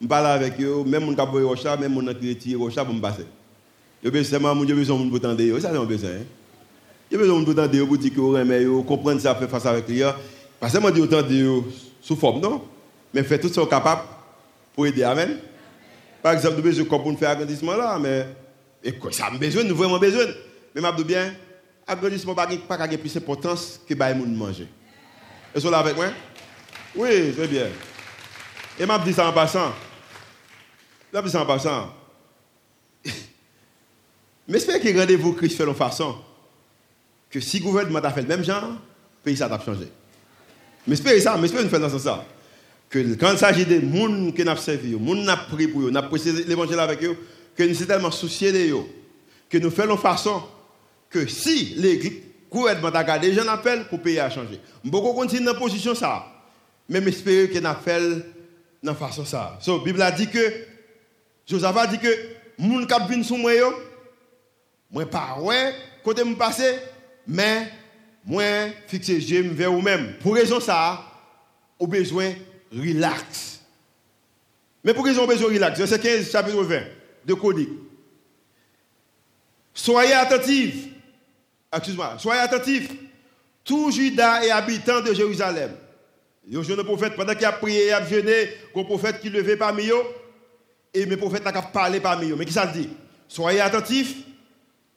[0.00, 3.24] Je parle avec eux, même mon capoe roche, même mon anti-retire roche, pour me passer.
[4.04, 5.60] Je veux seulement, mon Dieu, besoin de vous tendre.
[5.60, 6.10] Ça, c'est un besoin.
[7.10, 9.98] Je veux vous tendre pour dire que vous aimez, comprendre ça, faire face avec les
[9.98, 10.14] gens.
[10.60, 11.62] Pas seulement dire autant de
[12.02, 12.62] sous forme, non,
[13.14, 14.02] mais faites tout ce qu'on est capable
[14.74, 15.02] pour aider.
[15.02, 15.38] Amen.
[16.22, 18.26] Par exemple, nous avons besoin pour faire agrandissement là, mais
[19.10, 20.26] ça a besoin, nous avons vraiment besoin.
[20.74, 21.34] Mais je bien,
[21.86, 24.68] agrandissement n'a pas plus d'importance que les gens manger.
[25.54, 26.06] Est-ce que là avec moi?
[26.94, 27.66] Oui, c'est bien.
[28.78, 29.72] Et je dis ça en passant.
[31.12, 31.92] Je dis ça en passant.
[34.48, 36.16] J'espère que rendez-vous Christ fait de façon
[37.30, 38.76] que si le gouvernement a fait le même genre, le
[39.24, 39.88] pays a changé.
[40.86, 42.20] J'espère ça, j'espère nous faire dans ce sens
[42.92, 45.90] quand il s'agit des gens qui nous servi, des gens qui nous pris pour eux,
[45.90, 47.16] nous avons l'évangile avec eux,
[47.56, 48.84] que nous sommes tellement souciés de eux,
[49.48, 50.42] que nous faisons façon
[51.08, 54.60] que si l'église, gouvernement a des gens appellent pour payer à changer.
[54.84, 56.26] Beaucoup continuent dans la position ça.
[56.88, 58.22] Mais j'espère que nous faisons
[58.82, 59.58] dans façon ça.
[59.60, 60.52] So, la Bible a dit que,
[61.46, 62.08] Joseph a dit que,
[62.58, 63.52] les gens qui viennent sur moi,
[64.90, 65.74] moi pas ouais,
[66.04, 66.74] côté me passer,
[67.26, 67.72] mais
[68.26, 68.42] moi
[68.86, 70.14] fixer les yeux vers vous-même.
[70.20, 71.02] Pour raison ça,
[71.78, 72.32] au besoin
[72.72, 73.60] relax.
[74.84, 76.80] Mais pour qu'ils ont besoin de relax, verset 15, chapitre 20
[77.24, 77.70] de Codique.
[79.74, 80.88] Soyez attentifs.
[81.72, 82.90] Excuse-moi, soyez attentifs.
[83.64, 85.70] Tous Judas et habitants de Jérusalem.
[86.48, 89.30] Il y a un prophète, pendant qu'il a prié et a jeûné, un prophète qui
[89.30, 90.02] levait parmi eux,
[90.92, 92.36] et mes prophètes n'ont parlé parmi eux.
[92.36, 92.88] Mais qui ça dit?
[93.28, 94.16] Soyez attentifs,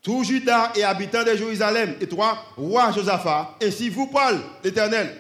[0.02, 5.16] tous Judas et habitants de Jérusalem, et toi, roi Josaphat, ainsi vous parle l'Éternel.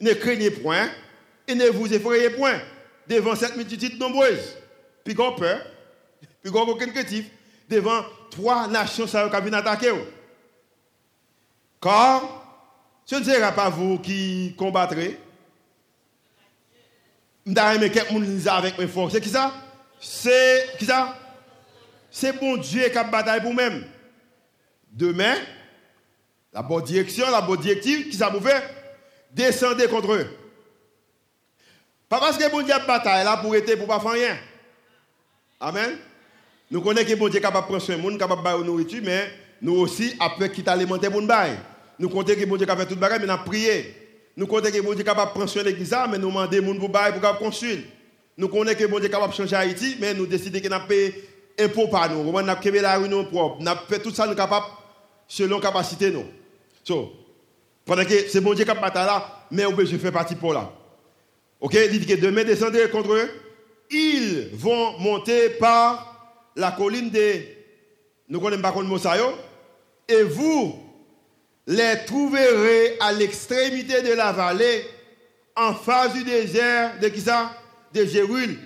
[0.00, 0.88] Ne craignez point,
[1.48, 2.60] et ne vous effrayez point
[3.08, 4.56] devant cette multitude nombreuse.
[5.04, 5.60] Puis qu'on peur,
[6.42, 7.26] puis qu'on aucun craintif
[7.68, 9.92] devant trois nations qui viennent attaquer.
[11.80, 12.46] Car
[13.04, 15.18] ce ne sera pas vous qui combattrez.
[17.44, 19.12] Vais quelqu'un avec mes forces.
[19.12, 19.52] C'est qui ça?
[20.00, 21.16] C'est qui ça?
[22.10, 23.84] C'est bon Dieu qui a bataille pour même.
[24.90, 25.36] Demain,
[26.52, 28.62] la bonne direction, la bonne directive, qui ça vous fait?
[29.30, 30.26] Descendez contre eux.
[32.08, 34.36] Pas parce que bon Dieu bataille là pour être pour pas faire rien.
[35.60, 35.98] Amen.
[36.70, 38.58] Nous connaissons que bon Dieu est capable de prendre soin de monde, capable de faire
[38.58, 39.30] nourriture, mais
[39.62, 41.56] nous aussi, après quitter alimentaire pour nous bailler.
[41.98, 43.94] Nous comptons que bon Dieu a fait tout le mais nous prié.
[44.36, 46.78] Nous comptons que bon Dieu capable de prendre soin de l'église, mais nous demandons monde
[46.78, 47.78] pour bailler pour construire.
[48.36, 51.12] Nous connaissons que bon Dieu capable de changer Haïti, mais nous décidons que nous avons
[51.58, 52.22] impôt par nous.
[52.22, 53.56] Nous avons fait la rue propre.
[53.60, 54.66] Nous fait tout ça, nous capables
[55.26, 56.26] selon capacité nous.
[56.84, 57.12] So,
[57.84, 60.70] pendant que c'est bon Dieu qui bataille là, mais on peut faire partie pour là.
[61.60, 63.30] Ok, il dit que demain descendez contre eux.
[63.90, 67.56] Ils vont monter par la colline des.
[68.28, 69.00] Nous connaissons pas contre.
[70.08, 70.78] Et vous
[71.66, 74.84] les trouverez à l'extrémité de la vallée,
[75.56, 77.56] en face du désert de qui ça?
[77.92, 78.56] De Jéruel.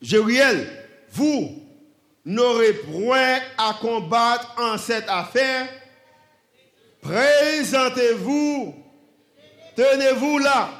[0.00, 0.68] Jéruel,
[1.10, 1.62] vous
[2.24, 5.68] n'aurez point à combattre en cette affaire.
[7.00, 8.74] Présentez-vous
[9.76, 10.70] Tenez-vous là.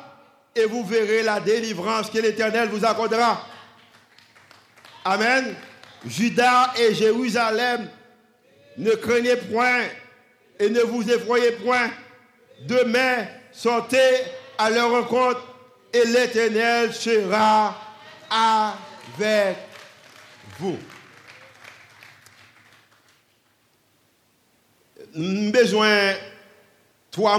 [0.57, 3.44] et vous verrez la délivrance que l'Éternel vous accordera.
[5.04, 5.54] Amen.
[6.07, 7.88] Judas et Jérusalem,
[8.76, 9.83] ne craignez point
[10.59, 11.90] et ne vous effroyez point.
[12.61, 13.98] Demain, sortez
[14.59, 15.42] à leur rencontre
[15.92, 17.76] et l'Éternel sera
[18.30, 19.57] avec
[20.59, 20.78] vous.
[25.16, 26.14] Besoin
[27.11, 27.38] trois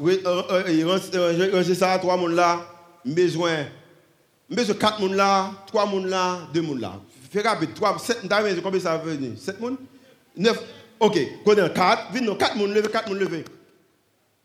[0.00, 2.60] ranger ça trois moun là,
[3.04, 3.66] besoin
[4.48, 6.94] besoin quatre moun là, trois moun là, deux moun là.
[7.30, 8.18] Fais rapide, trois, sept,
[8.62, 9.76] combien ça veut venir Sept moun
[10.36, 10.58] Neuf,
[10.98, 13.44] ok, connais quatre, vite quatre moun levé, quatre moun levé.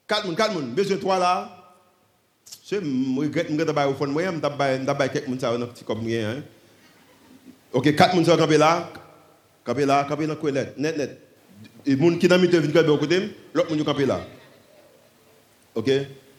[0.08, 1.50] Quatre moun, quatre moun, besoin trois là.
[2.70, 6.44] Je regrette, je regrette au fond, moi, je vais quelques moun ça, petit comme hein.
[7.74, 8.90] Ok, quatre moun sont campés là,
[9.64, 11.22] campés là, campés dans le net, net.
[11.86, 14.22] Et moun qui n'a mis de venir camper au côté, l'autre moun campé là.
[15.76, 15.92] OK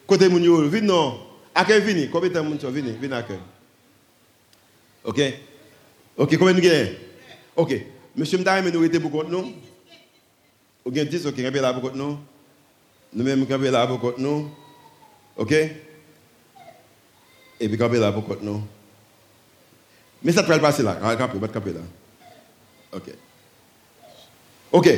[0.07, 1.19] Kote moun yo vin non.
[1.57, 3.39] Akè vini, koube tan moun yo vini, vini akè.
[5.07, 5.21] OK
[6.17, 6.95] OK, koube nou gen
[7.57, 7.75] OK.
[8.17, 9.53] Monsieur Mdare men nou rete pou kont nou.
[10.87, 12.21] Ou gen 10 OK, rebe la pou kont nou.
[13.13, 14.47] Nou men rebe la pou kont nou.
[15.37, 15.53] OK
[17.61, 18.63] Et puis camper là pour compte non.
[20.23, 21.81] Mais ça va passer là, on va camper, on va camper là.
[22.93, 23.11] OK.
[24.73, 24.89] OK.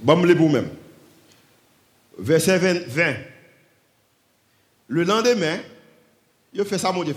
[0.00, 0.70] Bon, vous même.
[2.18, 2.86] Verset 20.
[2.86, 3.14] 20.
[4.92, 5.58] Le lendemain,
[6.52, 7.16] il fait ça, mon Dieu.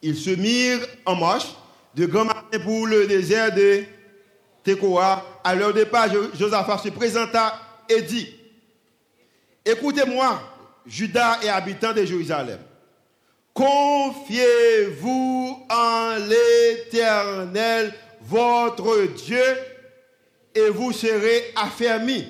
[0.00, 1.54] Ils se mirent en marche
[1.94, 3.84] de grand matin pour le désert de
[4.64, 5.22] Tekoa.
[5.44, 8.34] À leur départ, Josaphat se présenta et dit
[9.66, 10.40] Écoutez-moi,
[10.86, 12.60] Judas et habitants de Jérusalem.
[13.52, 14.46] Confiez-vous
[15.68, 19.44] en l'Éternel, votre Dieu,
[20.54, 22.28] et vous serez affermis.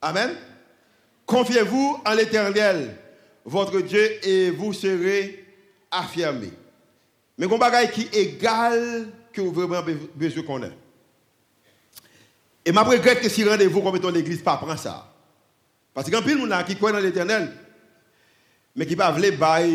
[0.00, 0.34] Amen.
[1.26, 2.96] Confiez-vous en l'Éternel,
[3.44, 5.44] votre Dieu, et vous serez
[5.90, 6.52] affirmés.
[7.36, 10.72] Mais un bagage qui est égal que vous vraiment besoin qu'on ait.
[12.64, 15.12] Et je regrette que si rendez-vous comme étant l'église pas prend ça.
[15.92, 17.52] Parce qu'il y a de gens qui croient dans l'éternel,
[18.74, 19.12] mais qui pas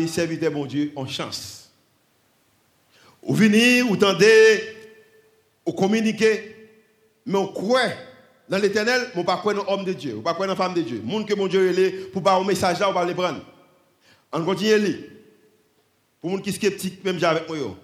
[0.08, 1.70] servir mon Dieu en chance.
[3.22, 4.76] Vous venez, vous tendez,
[5.64, 6.56] vous communiquez,
[7.26, 7.92] mais on croit
[8.48, 10.48] dans l'éternel, mais on ne pas croire dans l'homme de Dieu, on ne pas croire
[10.48, 11.02] dans la femme de Dieu.
[11.08, 13.40] Gens que mon Dieu est pour pas un message là, on va les prendre.
[14.32, 14.98] On continue à lire.
[16.20, 17.76] Pour les gens qui sont sceptiques, même avec moi.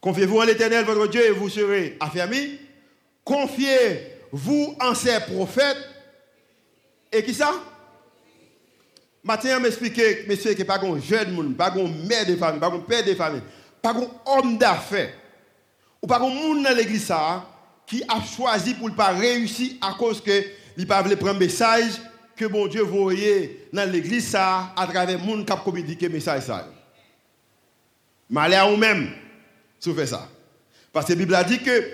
[0.00, 2.58] Confiez-vous en l'éternel, votre Dieu, et vous serez affermis.
[3.24, 5.78] Confiez-vous en ses prophètes.
[7.12, 7.52] Et qui ça?
[9.22, 12.80] Matin, m'expliquer, monsieur, que pas un jeune monde, pas un mère de famille, pas un
[12.80, 13.42] père de famille,
[13.82, 15.12] pas un homme d'affaires,
[16.00, 17.12] ou pas un monde dans l'église
[17.86, 20.42] qui a choisi pour ne pas réussir à cause que
[20.76, 22.00] il pas prendre message
[22.40, 26.44] que bon Dieu voyait dans l'église ça à travers le monde qui a communiqué message
[26.44, 26.66] ça.
[28.30, 29.10] Malheur à vous-même
[29.78, 30.26] si vous faites ça.
[30.90, 31.92] Parce que la Bible a dit que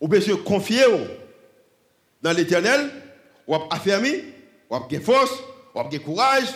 [0.00, 0.84] vous pouvez confier
[2.22, 2.88] dans l'éternel,
[3.48, 4.12] vous avez affermi,
[4.70, 5.32] vous avez force,
[5.74, 6.46] vous avez courage,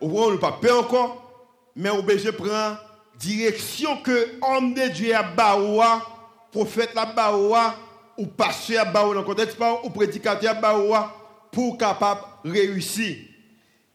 [0.00, 1.30] vous pas peur encore,
[1.76, 2.82] mais vous pouvez prendre
[3.20, 6.04] direction que homme de Dieu a baoua,
[6.50, 7.76] prophète la baoua,
[8.16, 11.14] ou pasteur a baoua dans le contexte, ou prédicateur a baoua,
[11.52, 13.16] pour capable réussir.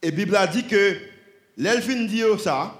[0.01, 0.97] Et la Bible a dit que
[1.57, 2.79] l'elfine dit ça,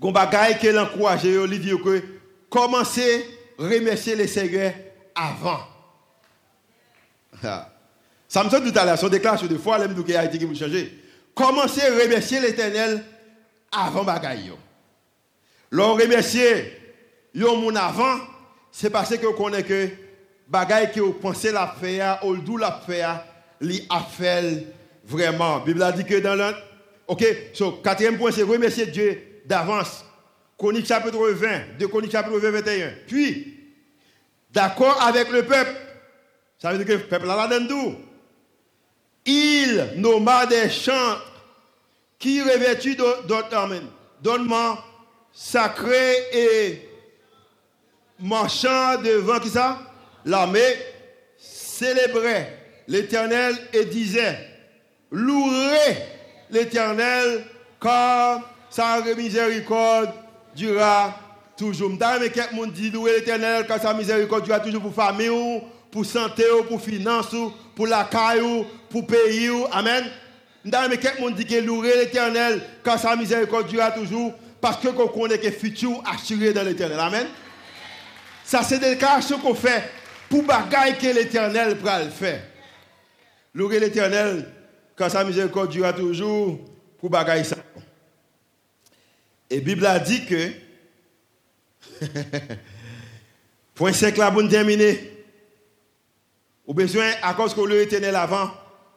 [0.00, 2.02] Gon bagay qu'elle encourage, il dit que
[2.50, 3.24] commencez
[3.58, 4.72] à remercier les Seigneur
[5.14, 5.60] avant.
[8.28, 11.00] Ça me tout à l'heure, son déclaration de foi, qui a été changer.
[11.34, 13.04] Commencez à remercier l'Éternel
[13.70, 14.52] avant bagay.
[15.70, 16.80] L'on remercier
[17.34, 18.18] yo mon avant,
[18.70, 19.88] c'est parce que vous connaissez que
[20.48, 23.24] bagay que vous pensez la faire, ou d'où la faire,
[23.60, 24.06] li a
[25.04, 25.60] vraiment.
[25.60, 26.54] Bible a dit que dans le...
[27.06, 30.04] OK, so, quatrième point, c'est remercier Dieu d'avance.
[30.56, 32.92] Chronique chapitre 20, de Chronique chapitre 20, 21.
[33.06, 33.58] Puis,
[34.50, 35.74] d'accord avec le peuple,
[36.58, 37.58] ça veut dire que le peuple a la
[39.26, 41.18] Il nomma des chants
[42.18, 42.96] qui revêtus
[44.22, 44.78] d'ornements
[45.32, 46.88] sacrés et
[48.20, 49.78] marchant devant qui ça?
[50.24, 50.78] L'armée
[51.36, 54.38] célébrait l'Éternel et disait
[55.10, 55.96] Louerez
[56.50, 57.44] l'Éternel
[57.80, 60.10] car sa miséricorde
[60.56, 61.18] durera
[61.56, 61.90] toujours.
[61.90, 65.60] Mais quelqu'un dit louer l'Éternel car sa miséricorde durera toujours pour famille,
[65.90, 67.34] pour santé, pour finance,
[67.74, 69.50] pour la caille, pour pays.
[69.72, 70.04] Amen.
[70.64, 75.38] Mais quelqu'un dit que louer l'Éternel car sa miséricorde durera toujours parce que qu'on connaît
[75.38, 76.98] que le futur assuré dans l'Éternel.
[76.98, 77.26] Amen.
[78.44, 79.90] Ça, c'est des déclarations qu'on fait
[80.28, 82.40] pour bagaille que l'Éternel pourra le faire.
[83.54, 84.46] Louer l'Éternel,
[84.96, 86.58] quand sa miséricorde durera toujours,
[86.98, 87.56] pour bagaille ça.
[89.48, 90.50] Et la Bible a dit que,
[93.74, 95.12] point 5 là, pour terminer,
[96.66, 98.50] ou besoin, à cause que le éternel avant,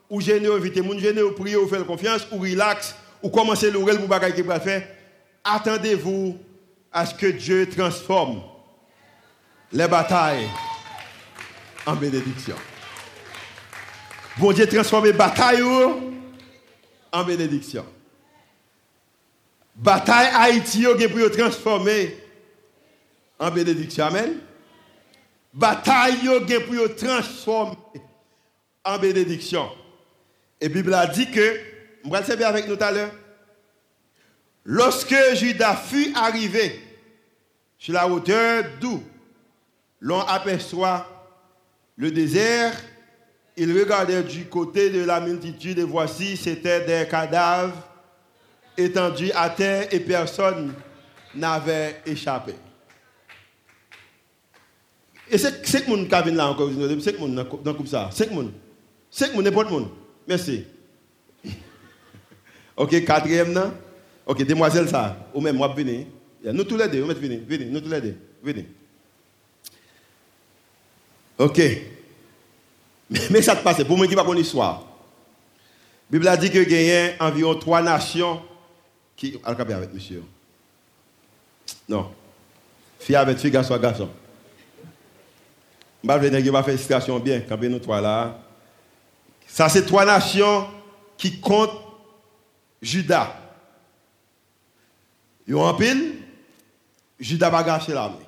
[0.09, 3.99] ou gêner, éviter, moun gêner, ou prier, ou faire confiance, ou relax, ou commencer l'oreille
[3.99, 4.87] pour bagaille qui va faire,
[5.43, 6.37] attendez-vous
[6.91, 8.41] à ce que Dieu transforme
[9.71, 10.47] les batailles
[11.85, 12.55] en bénédiction.
[14.39, 15.63] Bon Dieu transforme les batailles
[17.11, 17.83] en bénédiction.
[19.75, 22.15] Bataille Haïti, vous pour transformer
[23.39, 24.05] en bénédiction.
[24.05, 24.38] Amen.
[25.51, 27.77] Bataille, vous pour transformer
[28.85, 29.71] en bénédiction.
[30.61, 31.59] Et la Bible a dit que,
[32.05, 33.11] je vais le avec nous tout à l'heure,
[34.65, 36.79] lorsque Judas fut arrivé
[37.79, 39.01] sur la hauteur d'où
[39.99, 41.07] l'on aperçoit
[41.95, 42.75] le désert,
[43.57, 47.75] il regardait du côté de la multitude et voici, c'était des cadavres
[48.77, 50.73] étendus à terre et personne
[51.33, 52.53] n'avait échappé.
[55.29, 56.69] Et c'est que monde qui là encore,
[57.01, 58.09] c'est monde dans le ça.
[58.13, 58.51] C'est que monde.
[59.09, 59.89] C'est que n'importe monde.
[60.27, 60.63] Merci.
[62.77, 63.73] ok, quatrième, non?
[64.25, 66.07] Ok, demoiselle ça, ou même moi, venez.
[66.43, 68.67] Nous tous les deux, venez, venez, nous tous les deux, venez.
[71.39, 71.61] Ok.
[73.09, 74.83] Mais ça te passe, pour moi qui pas une histoire.
[76.09, 78.41] La Bible a dit qu'il y a environ trois nations
[79.15, 79.39] qui.
[79.43, 80.23] Allez, avec monsieur.
[81.87, 82.11] Non.
[82.99, 84.09] Fille avec fille, garçon garçon.
[86.03, 88.39] Je vais venir faire une situation bien, quand nous trois là.
[89.47, 90.67] Ça, c'est trois nations
[91.17, 91.79] qui comptent
[92.81, 93.35] Judas.
[95.47, 96.15] Ils ont un pile,
[97.19, 98.26] Judas va gâcher l'armée.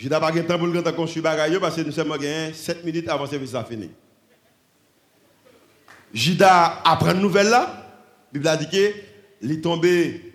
[0.00, 2.16] Je n'ai pas de temps pour le construire bagaille parce que nous sommes
[2.54, 3.90] 7 minutes avant que le service fini.
[6.14, 7.84] Judas apprend une nouvelle là.
[8.32, 10.32] La Bible a dit qu'il est tombé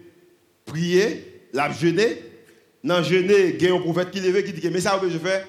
[0.65, 2.21] prier, l'a jeûné.
[2.83, 5.01] Dans le jeûné, il y a un prophète qui levé qui dit que mais ça,
[5.01, 5.43] je fais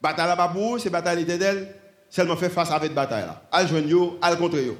[0.00, 1.72] bataille là-bas pour c'est bataille éternelle,
[2.10, 3.44] seulement faire face à cette bataille là.
[3.52, 4.76] Al joindre al contre yo.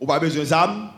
[0.00, 0.90] On pas besoin d'armes,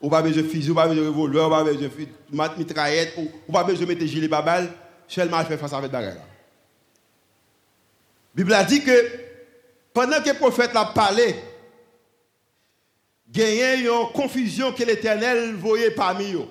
[0.00, 3.18] on pas besoin de fusil, on pas besoin de revolver, on pas besoin de mitraillette,
[3.48, 4.70] on pas besoin de mettre gilet babal
[5.12, 6.14] seulement fait face avec bagarre.
[6.14, 6.22] La
[8.34, 8.92] Bible a dit que
[9.92, 11.34] pendant que le prophète a parlé,
[13.34, 16.46] il y a une confusion que l'Éternel voyait parmi eux.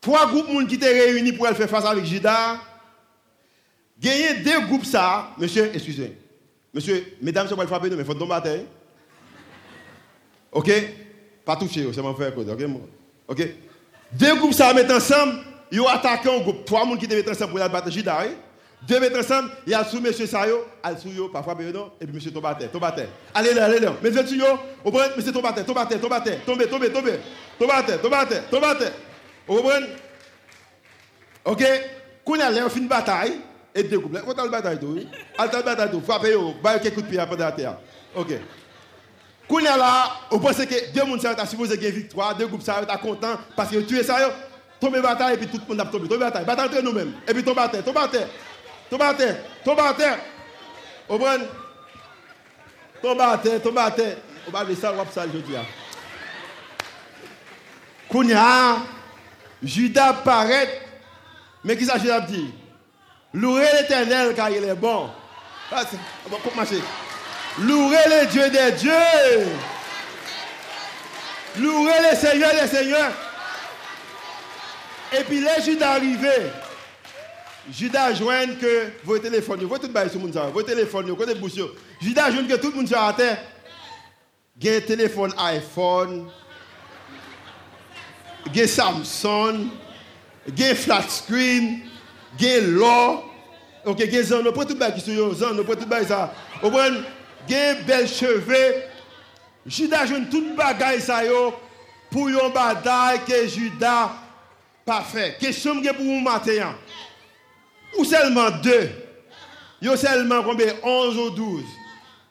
[0.00, 2.60] Trois groupes qui étaient réunis pour faire face avec Judas.
[4.02, 6.16] Il y a deux groupes ça, monsieur, excusez.
[6.72, 8.66] Monsieur, mesdames, je vais frapper, mais il faut tomber.
[10.52, 10.70] Ok?
[11.44, 12.32] Pas toucher, c'est mon frère.
[12.36, 12.62] Ok?
[13.28, 13.48] Ok?
[14.12, 15.45] Deux groupes ça mettent ensemble.
[15.70, 16.64] Ils ont attaqué un groupe.
[16.64, 18.24] Trois personnes qui devaient être ensemble pour la battre Judas.
[18.86, 21.56] Deux mettre ensemble, il y a sous monsieur Sayo, al sous parfois
[22.00, 22.56] et puis monsieur tombe à.
[23.34, 23.92] Allez là, allez là.
[24.02, 24.44] Sur yo,
[24.84, 27.10] vous comprenez, monsieur tombe à terre, tombe à terre, tombe à terre, tombe, tombe, tombe,
[27.58, 28.92] tombe à terre.
[29.46, 29.86] Vous comprenez?
[31.44, 31.64] Ok?
[32.24, 33.40] Quand il y a l'air fin bataille,
[33.74, 34.18] et deux groupes.
[34.24, 34.98] Quand la bataille tout,
[35.38, 37.76] al la bataille frappez yo, baillez quelques coups de pied après la terre.
[38.14, 38.32] Ok.
[39.48, 42.46] Quand il y a là, vous pensez que deux personnes sont supposé gagner victoire, deux
[42.46, 44.18] groupes sont contents parce que tué ça
[44.80, 44.88] yo.
[44.88, 46.08] Tombe bataille et puis tout le monde a tombé.
[46.08, 46.44] Tombe bataille.
[46.44, 47.14] Bataille entre nous-mêmes.
[47.26, 47.84] Et puis tombe à terre.
[47.84, 48.28] Tombe à terre.
[48.90, 49.36] Tombe à terre.
[49.64, 50.18] Tombe à terre.
[51.08, 51.48] Au bon.
[53.02, 53.62] Tombe à terre.
[53.62, 54.16] Tombe à terre.
[54.48, 55.56] On va ça, on va ça aujourd'hui.
[58.08, 58.76] Kounya,
[59.62, 60.82] Judas paraît.
[61.64, 62.54] Mais qui ça Judas dit?
[63.34, 65.10] Louez l'éternel car il est bon.
[66.54, 66.80] Marcher.
[67.58, 68.92] Louez le Dieu des dieux.
[71.58, 73.25] Louez le Seigneur des seigneurs.
[75.12, 76.50] Et puis les Judas arrivés,
[77.70, 81.52] Judas joint que vos téléphones, vos tout sur monde vos téléphones, côté bouche.
[82.00, 83.38] Judas joint que tout le monde à terre.
[84.64, 86.28] Un téléphone iPhone,
[88.54, 89.68] il Samsung,
[90.56, 91.80] il flat screen,
[92.40, 93.24] il l'or.
[93.84, 96.32] OK, il zan, on prend tout le qui sur zan, on prend tout ça.
[96.62, 96.86] On prend
[97.48, 98.74] il bel cheveux.
[99.66, 101.54] Judas joint tout bagaille ça yo
[102.10, 104.10] pour yon bataille que Judas
[104.86, 105.36] Parfait.
[105.40, 106.76] Question pour vous matin.
[107.98, 108.88] Ou seulement deux?
[109.82, 110.74] Yo seulement combien?
[110.80, 111.64] 11 ou 12.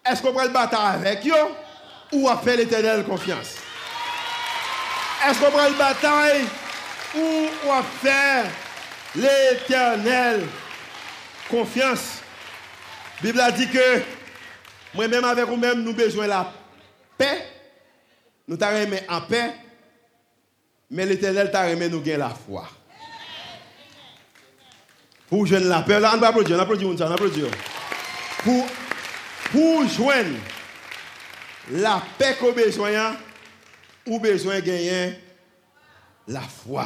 [0.06, 1.36] Est-ce qu'on prend le bataille avec yo?
[2.14, 3.58] Ou à faire l'éternel confiance?
[5.28, 6.46] Est-ce qu'on prend le bataille?
[7.16, 8.46] Ou à faire
[9.16, 10.48] l'éternel
[11.50, 12.22] confiance?
[13.22, 14.02] La Bible a dit que
[14.94, 16.54] moi-même avec vous-même, nous besoin la
[17.18, 17.48] paix.
[18.48, 19.54] Nous t'avons en paix
[20.90, 22.68] mais l'éternel t'a remis nous gagner la foi.
[25.28, 27.44] Pour joindre la paix, on va applaudir, on applaudit, on applaudit.
[28.44, 28.68] Pour,
[29.52, 30.38] pour joindre
[31.72, 33.16] la paix qu'on besoin,
[34.06, 35.20] ou besoin de gagner
[36.28, 36.86] la foi.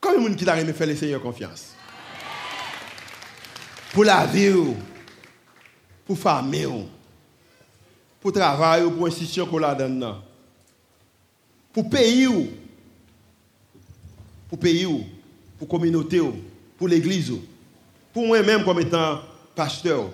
[0.00, 1.74] Combien de monde qui t'a faire le Seigneur confiance?
[3.92, 4.52] Pour la vie,
[6.04, 6.88] pour la famille,
[8.20, 10.14] pour le travail, pour l'institution qu'on a donne.
[11.74, 12.50] Pour le pays,
[14.48, 14.86] pour pays,
[15.58, 16.20] pour la communauté,
[16.78, 17.32] pour l'église,
[18.12, 19.20] pour moi-même comme étant
[19.56, 20.08] pasteur,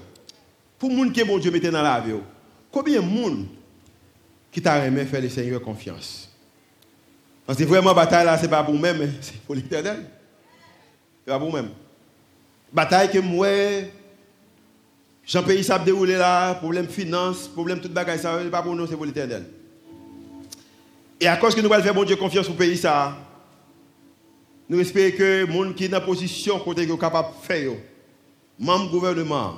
[0.78, 2.14] pour le monde que mon Dieu mettait dans la vie.
[2.72, 3.46] Combien de monde
[4.50, 6.30] qui t'a aimé faire le Seigneur confiance?
[7.44, 9.96] Parce que vraiment, la bataille là, ce n'est pas pour vous-même, c'est pour l'éternel.
[11.26, 11.68] Ce n'est pas pour vous-même.
[12.72, 13.48] Bataille que moi,
[15.26, 18.96] Jean-Pays ça déroulé là, problème finance, problème toute bagaille, ça, n'est pas pour nous, c'est
[18.96, 19.44] pour l'éternel.
[21.20, 23.14] Et à cause que nous allons faire bon Dieu confiance au pays, ça,
[24.68, 27.72] nous espérons que les gens qui sont dans position côté sont capables de faire,
[28.58, 29.56] membre gouvernement,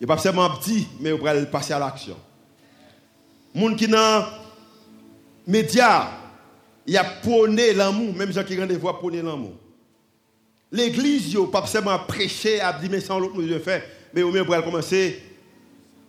[0.00, 2.16] il pas seulement petit, mais ils vont passer à l'action.
[3.54, 4.26] Les gens qui sont dans
[5.46, 6.08] les médias,
[6.86, 9.54] il y a prôné l'amour, même gens qui rendent voix prôner l'amour.
[10.70, 13.82] L'église, il pas seulement prêcher, à dire mais sans l'autre nous faire,
[14.14, 15.22] mais au mieux pour commencer,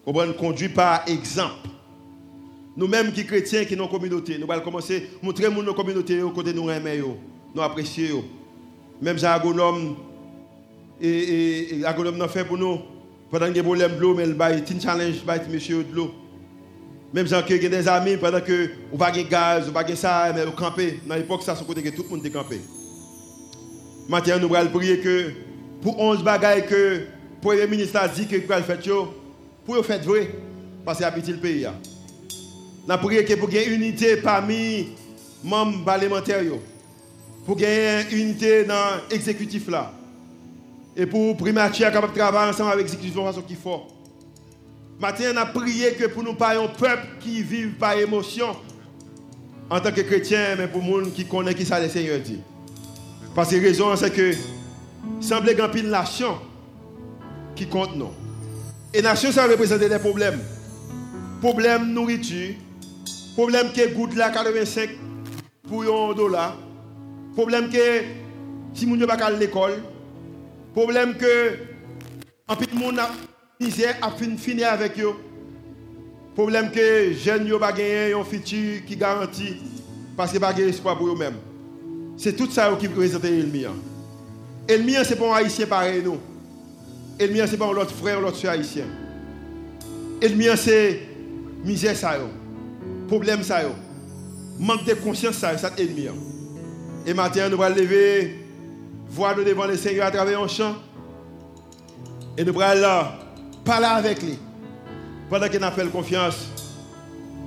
[0.06, 1.70] à conduire par exemple.
[2.76, 6.54] Nous-mêmes qui chrétiens, qui sommes communauté, nous allons commencer à montrer nos communautés au côté
[6.54, 7.18] nous aimons,
[7.54, 8.24] nous apprécions.
[9.02, 9.96] Même si agronome,
[11.00, 12.80] et, n'a fait pour nous,
[13.30, 15.28] pendant qu'il y a des problèmes de l'eau, mais il y a un challenge, il
[15.28, 16.12] y a monsieur de l'eau.
[17.14, 20.52] Même si a des amis, pendant que pas de gaz, n'avez pas ça, mais vous
[20.54, 21.00] campez.
[21.06, 22.60] Dans l'époque, ça, c'est côté que tout le monde est campé.
[24.10, 25.32] Maintenant, nous allons prier que
[25.82, 27.08] pour 11 bagailles que le
[27.40, 28.80] Premier ministre a dit que allez faire,
[29.64, 30.32] pour faire vrai,
[30.84, 31.68] parce qu'il habite le pays.
[32.88, 34.88] Nous prier que pour qu'il y ait unité parmi les
[35.44, 36.42] membres parlementaires,
[37.46, 39.70] pour qu'il y ait unité dans l'exécutif.
[40.96, 43.88] Et pour primature capable de travailler ensemble avec l'exécutif de façon qui fort.
[45.00, 48.48] Maintenant, on a prié que pour nous pas un peuple qui vit par émotion
[49.70, 52.40] en tant que chrétien, mais pour les gens qui connaissent qui ça le Seigneur dit.
[53.34, 54.34] Parce que la raison, c'est que
[55.20, 56.38] semble qu'il y nation
[57.56, 58.12] qui compte non.
[58.94, 60.40] Et nation, ça représente des problèmes.
[61.42, 62.54] Problème nourriture,
[63.34, 64.90] problème qui goûte là 85
[65.68, 66.58] pour un dollar,
[67.36, 68.04] problème que
[68.74, 69.84] si n'avez pas à l'école,
[70.74, 71.52] problème que
[72.48, 73.10] en plus monde a
[73.60, 75.14] misère a fini avec eux.
[76.36, 79.58] Problème que jeunes n'ont pas gagné un futur qui garantit
[80.18, 81.38] parce qu'ils pas espoir pour eux-mêmes.
[82.18, 83.66] C'est tout ça qui représente l'ennemi.
[84.68, 86.18] L'ennemi, ce n'est pas un haïtien pareil, nous.
[87.20, 88.86] L'ennemi, ce n'est pas l'autre frère l'autre soeur haïtien.
[90.22, 91.02] L'ennemi, c'est
[91.64, 92.18] misère, ça.
[93.14, 93.60] Problème, ça.
[94.60, 96.08] Manque de conscience, ça, c'est l'ennemi.
[97.06, 98.44] Et maintenant, nous allons lever,
[99.08, 100.74] voir devant le Seigneur à travers un champ.
[102.36, 103.10] Et nous allons
[103.64, 104.40] parler avec lui.
[105.30, 106.48] Pendant qu'il a fait confiance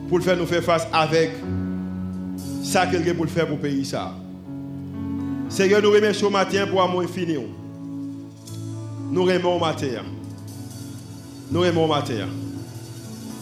[0.08, 1.32] pour le faire nous faire face avec
[2.62, 3.84] ça qu'il a pour le faire pour pays.
[3.84, 4.12] Ça.
[5.48, 7.38] Seigneur, nous remercions au matin pour amour infini.
[9.10, 10.04] Nous aimons au matin.
[11.50, 12.28] Nous aimons au matin.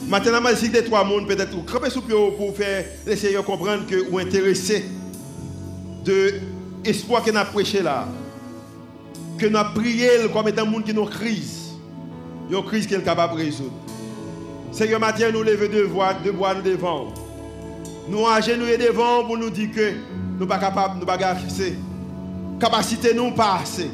[0.08, 4.84] Maintenant, je des trois mondes, peut-être, pour faire les Seigneur comprendre que vous intéressé
[6.04, 6.34] de
[6.84, 8.06] l'espoir que nous avons prêché là.
[9.38, 11.72] Que nous avons prié comme étant un monde qui a une crise.
[12.50, 13.72] Une crise qui est capable de résoudre.
[14.72, 17.06] Seigneur, matin, nous levons de voix, de bois nous devant.
[18.08, 21.18] Nous agenouillons devant pour nous dire que nous ne sommes pas capables, nous ne sommes
[22.60, 23.90] pas capacité nous pas assez.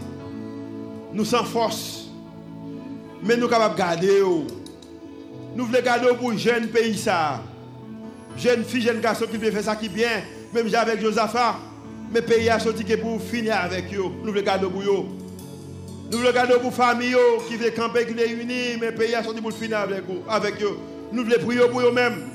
[1.13, 2.09] Nous sans force.
[3.23, 4.23] Mais nous sommes capables de garder.
[5.55, 7.43] Nous voulons garder pour jeunes pays ça.
[8.37, 10.23] Jeunes filles, jeunes garçons qui veulent faire ça qui bien.
[10.53, 11.57] Même avec Josaphat.
[12.13, 14.03] Mais pays a sorti pour finir avec eux.
[14.23, 15.07] Nous voulons garder pour eux.
[16.11, 17.15] Nous voulons garder pour famille
[17.49, 18.79] qui veulent camper, qui veulent unir.
[18.81, 20.23] Mais pays a sorti pour finir avec eux.
[20.29, 20.79] Avec eux.
[21.13, 22.29] Nous voulons prier pour eux-mêmes.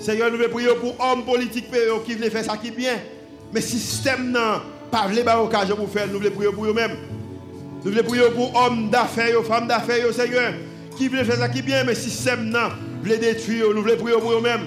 [0.00, 1.66] Seigneur, nous voulons prier pour hommes politiques
[2.06, 2.98] qui veulent faire ça qui bien.
[3.52, 4.60] Mais système non
[4.94, 6.96] pas les occasion pour faire, nous voulons prier pour eux-mêmes.
[7.84, 10.52] Nous voulons prier pour hommes d'affaires, femmes d'affaires, Seigneur,
[10.96, 12.68] qui veulent faire ça qui bien, mais système non,
[13.02, 14.66] veulent détruire, nous voulons prier pour eux-mêmes.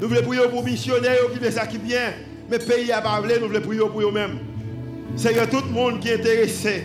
[0.00, 2.12] Nous voulons prier pour missionnaires qui veulent ça qui bien,
[2.50, 4.38] mais pays à pas nous voulons prier pour eux-mêmes.
[5.16, 6.84] Seigneur, tout le monde qui est intéressé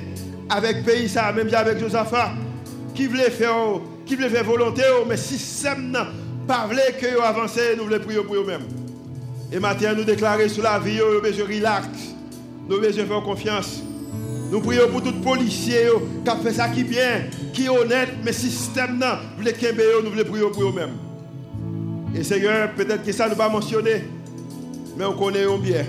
[0.50, 2.34] avec pays ça, même avec Josaphat,
[2.94, 3.56] qui voulait faire,
[4.06, 6.06] qui voulait faire volonté, mais système non,
[6.48, 6.68] pas
[7.00, 8.68] que avancent, nous voulons prier pour eux-mêmes.
[9.52, 11.88] Et maintenant, nous déclarer sur la vie, je relax.
[12.70, 13.82] Nous besoin faire confiance.
[14.52, 15.88] Nous prions pour tout policier
[16.24, 17.24] qui a fait ça qui bien,
[17.54, 20.98] qui est honnête, mais système non, nous voulons nous voulons prier pour eux-mêmes.
[22.16, 24.04] Et Seigneur, peut-être que ça ne va pas mentionner,
[24.98, 25.86] mais on connaît bien.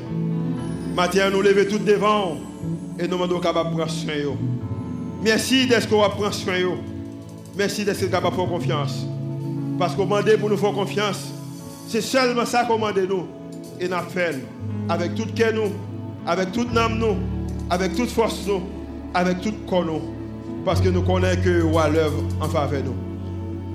[0.95, 2.37] Maintenant, nous levons tout devant
[2.99, 4.13] et nous demandons capable de prendre soin.
[5.23, 6.55] Merci d'être qu'on va prendre soin.
[7.57, 9.07] Merci d'être capable de faire confiance.
[9.79, 11.29] Parce qu'on demande pour nous faire confiance.
[11.89, 13.27] C'est seulement ça qu'on demande nous.
[13.81, 14.39] Et nous fait
[14.89, 15.73] avec tout cœur nous,
[16.27, 17.17] avec toute âme nous,
[17.71, 18.61] avec toute force nous,
[19.15, 20.03] avec tout corps.
[20.65, 22.95] Parce que nous connaissons que à l'œuvre en faveur nous.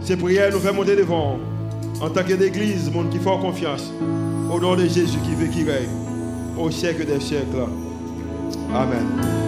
[0.02, 1.40] Ces prières nous fait monter devant
[2.02, 3.92] en tant qu'église, monde qui fait confiance.
[4.52, 5.90] Au nom de Jésus qui veut qui règne
[6.58, 7.66] au siècle des siècles.
[8.74, 9.45] Amen.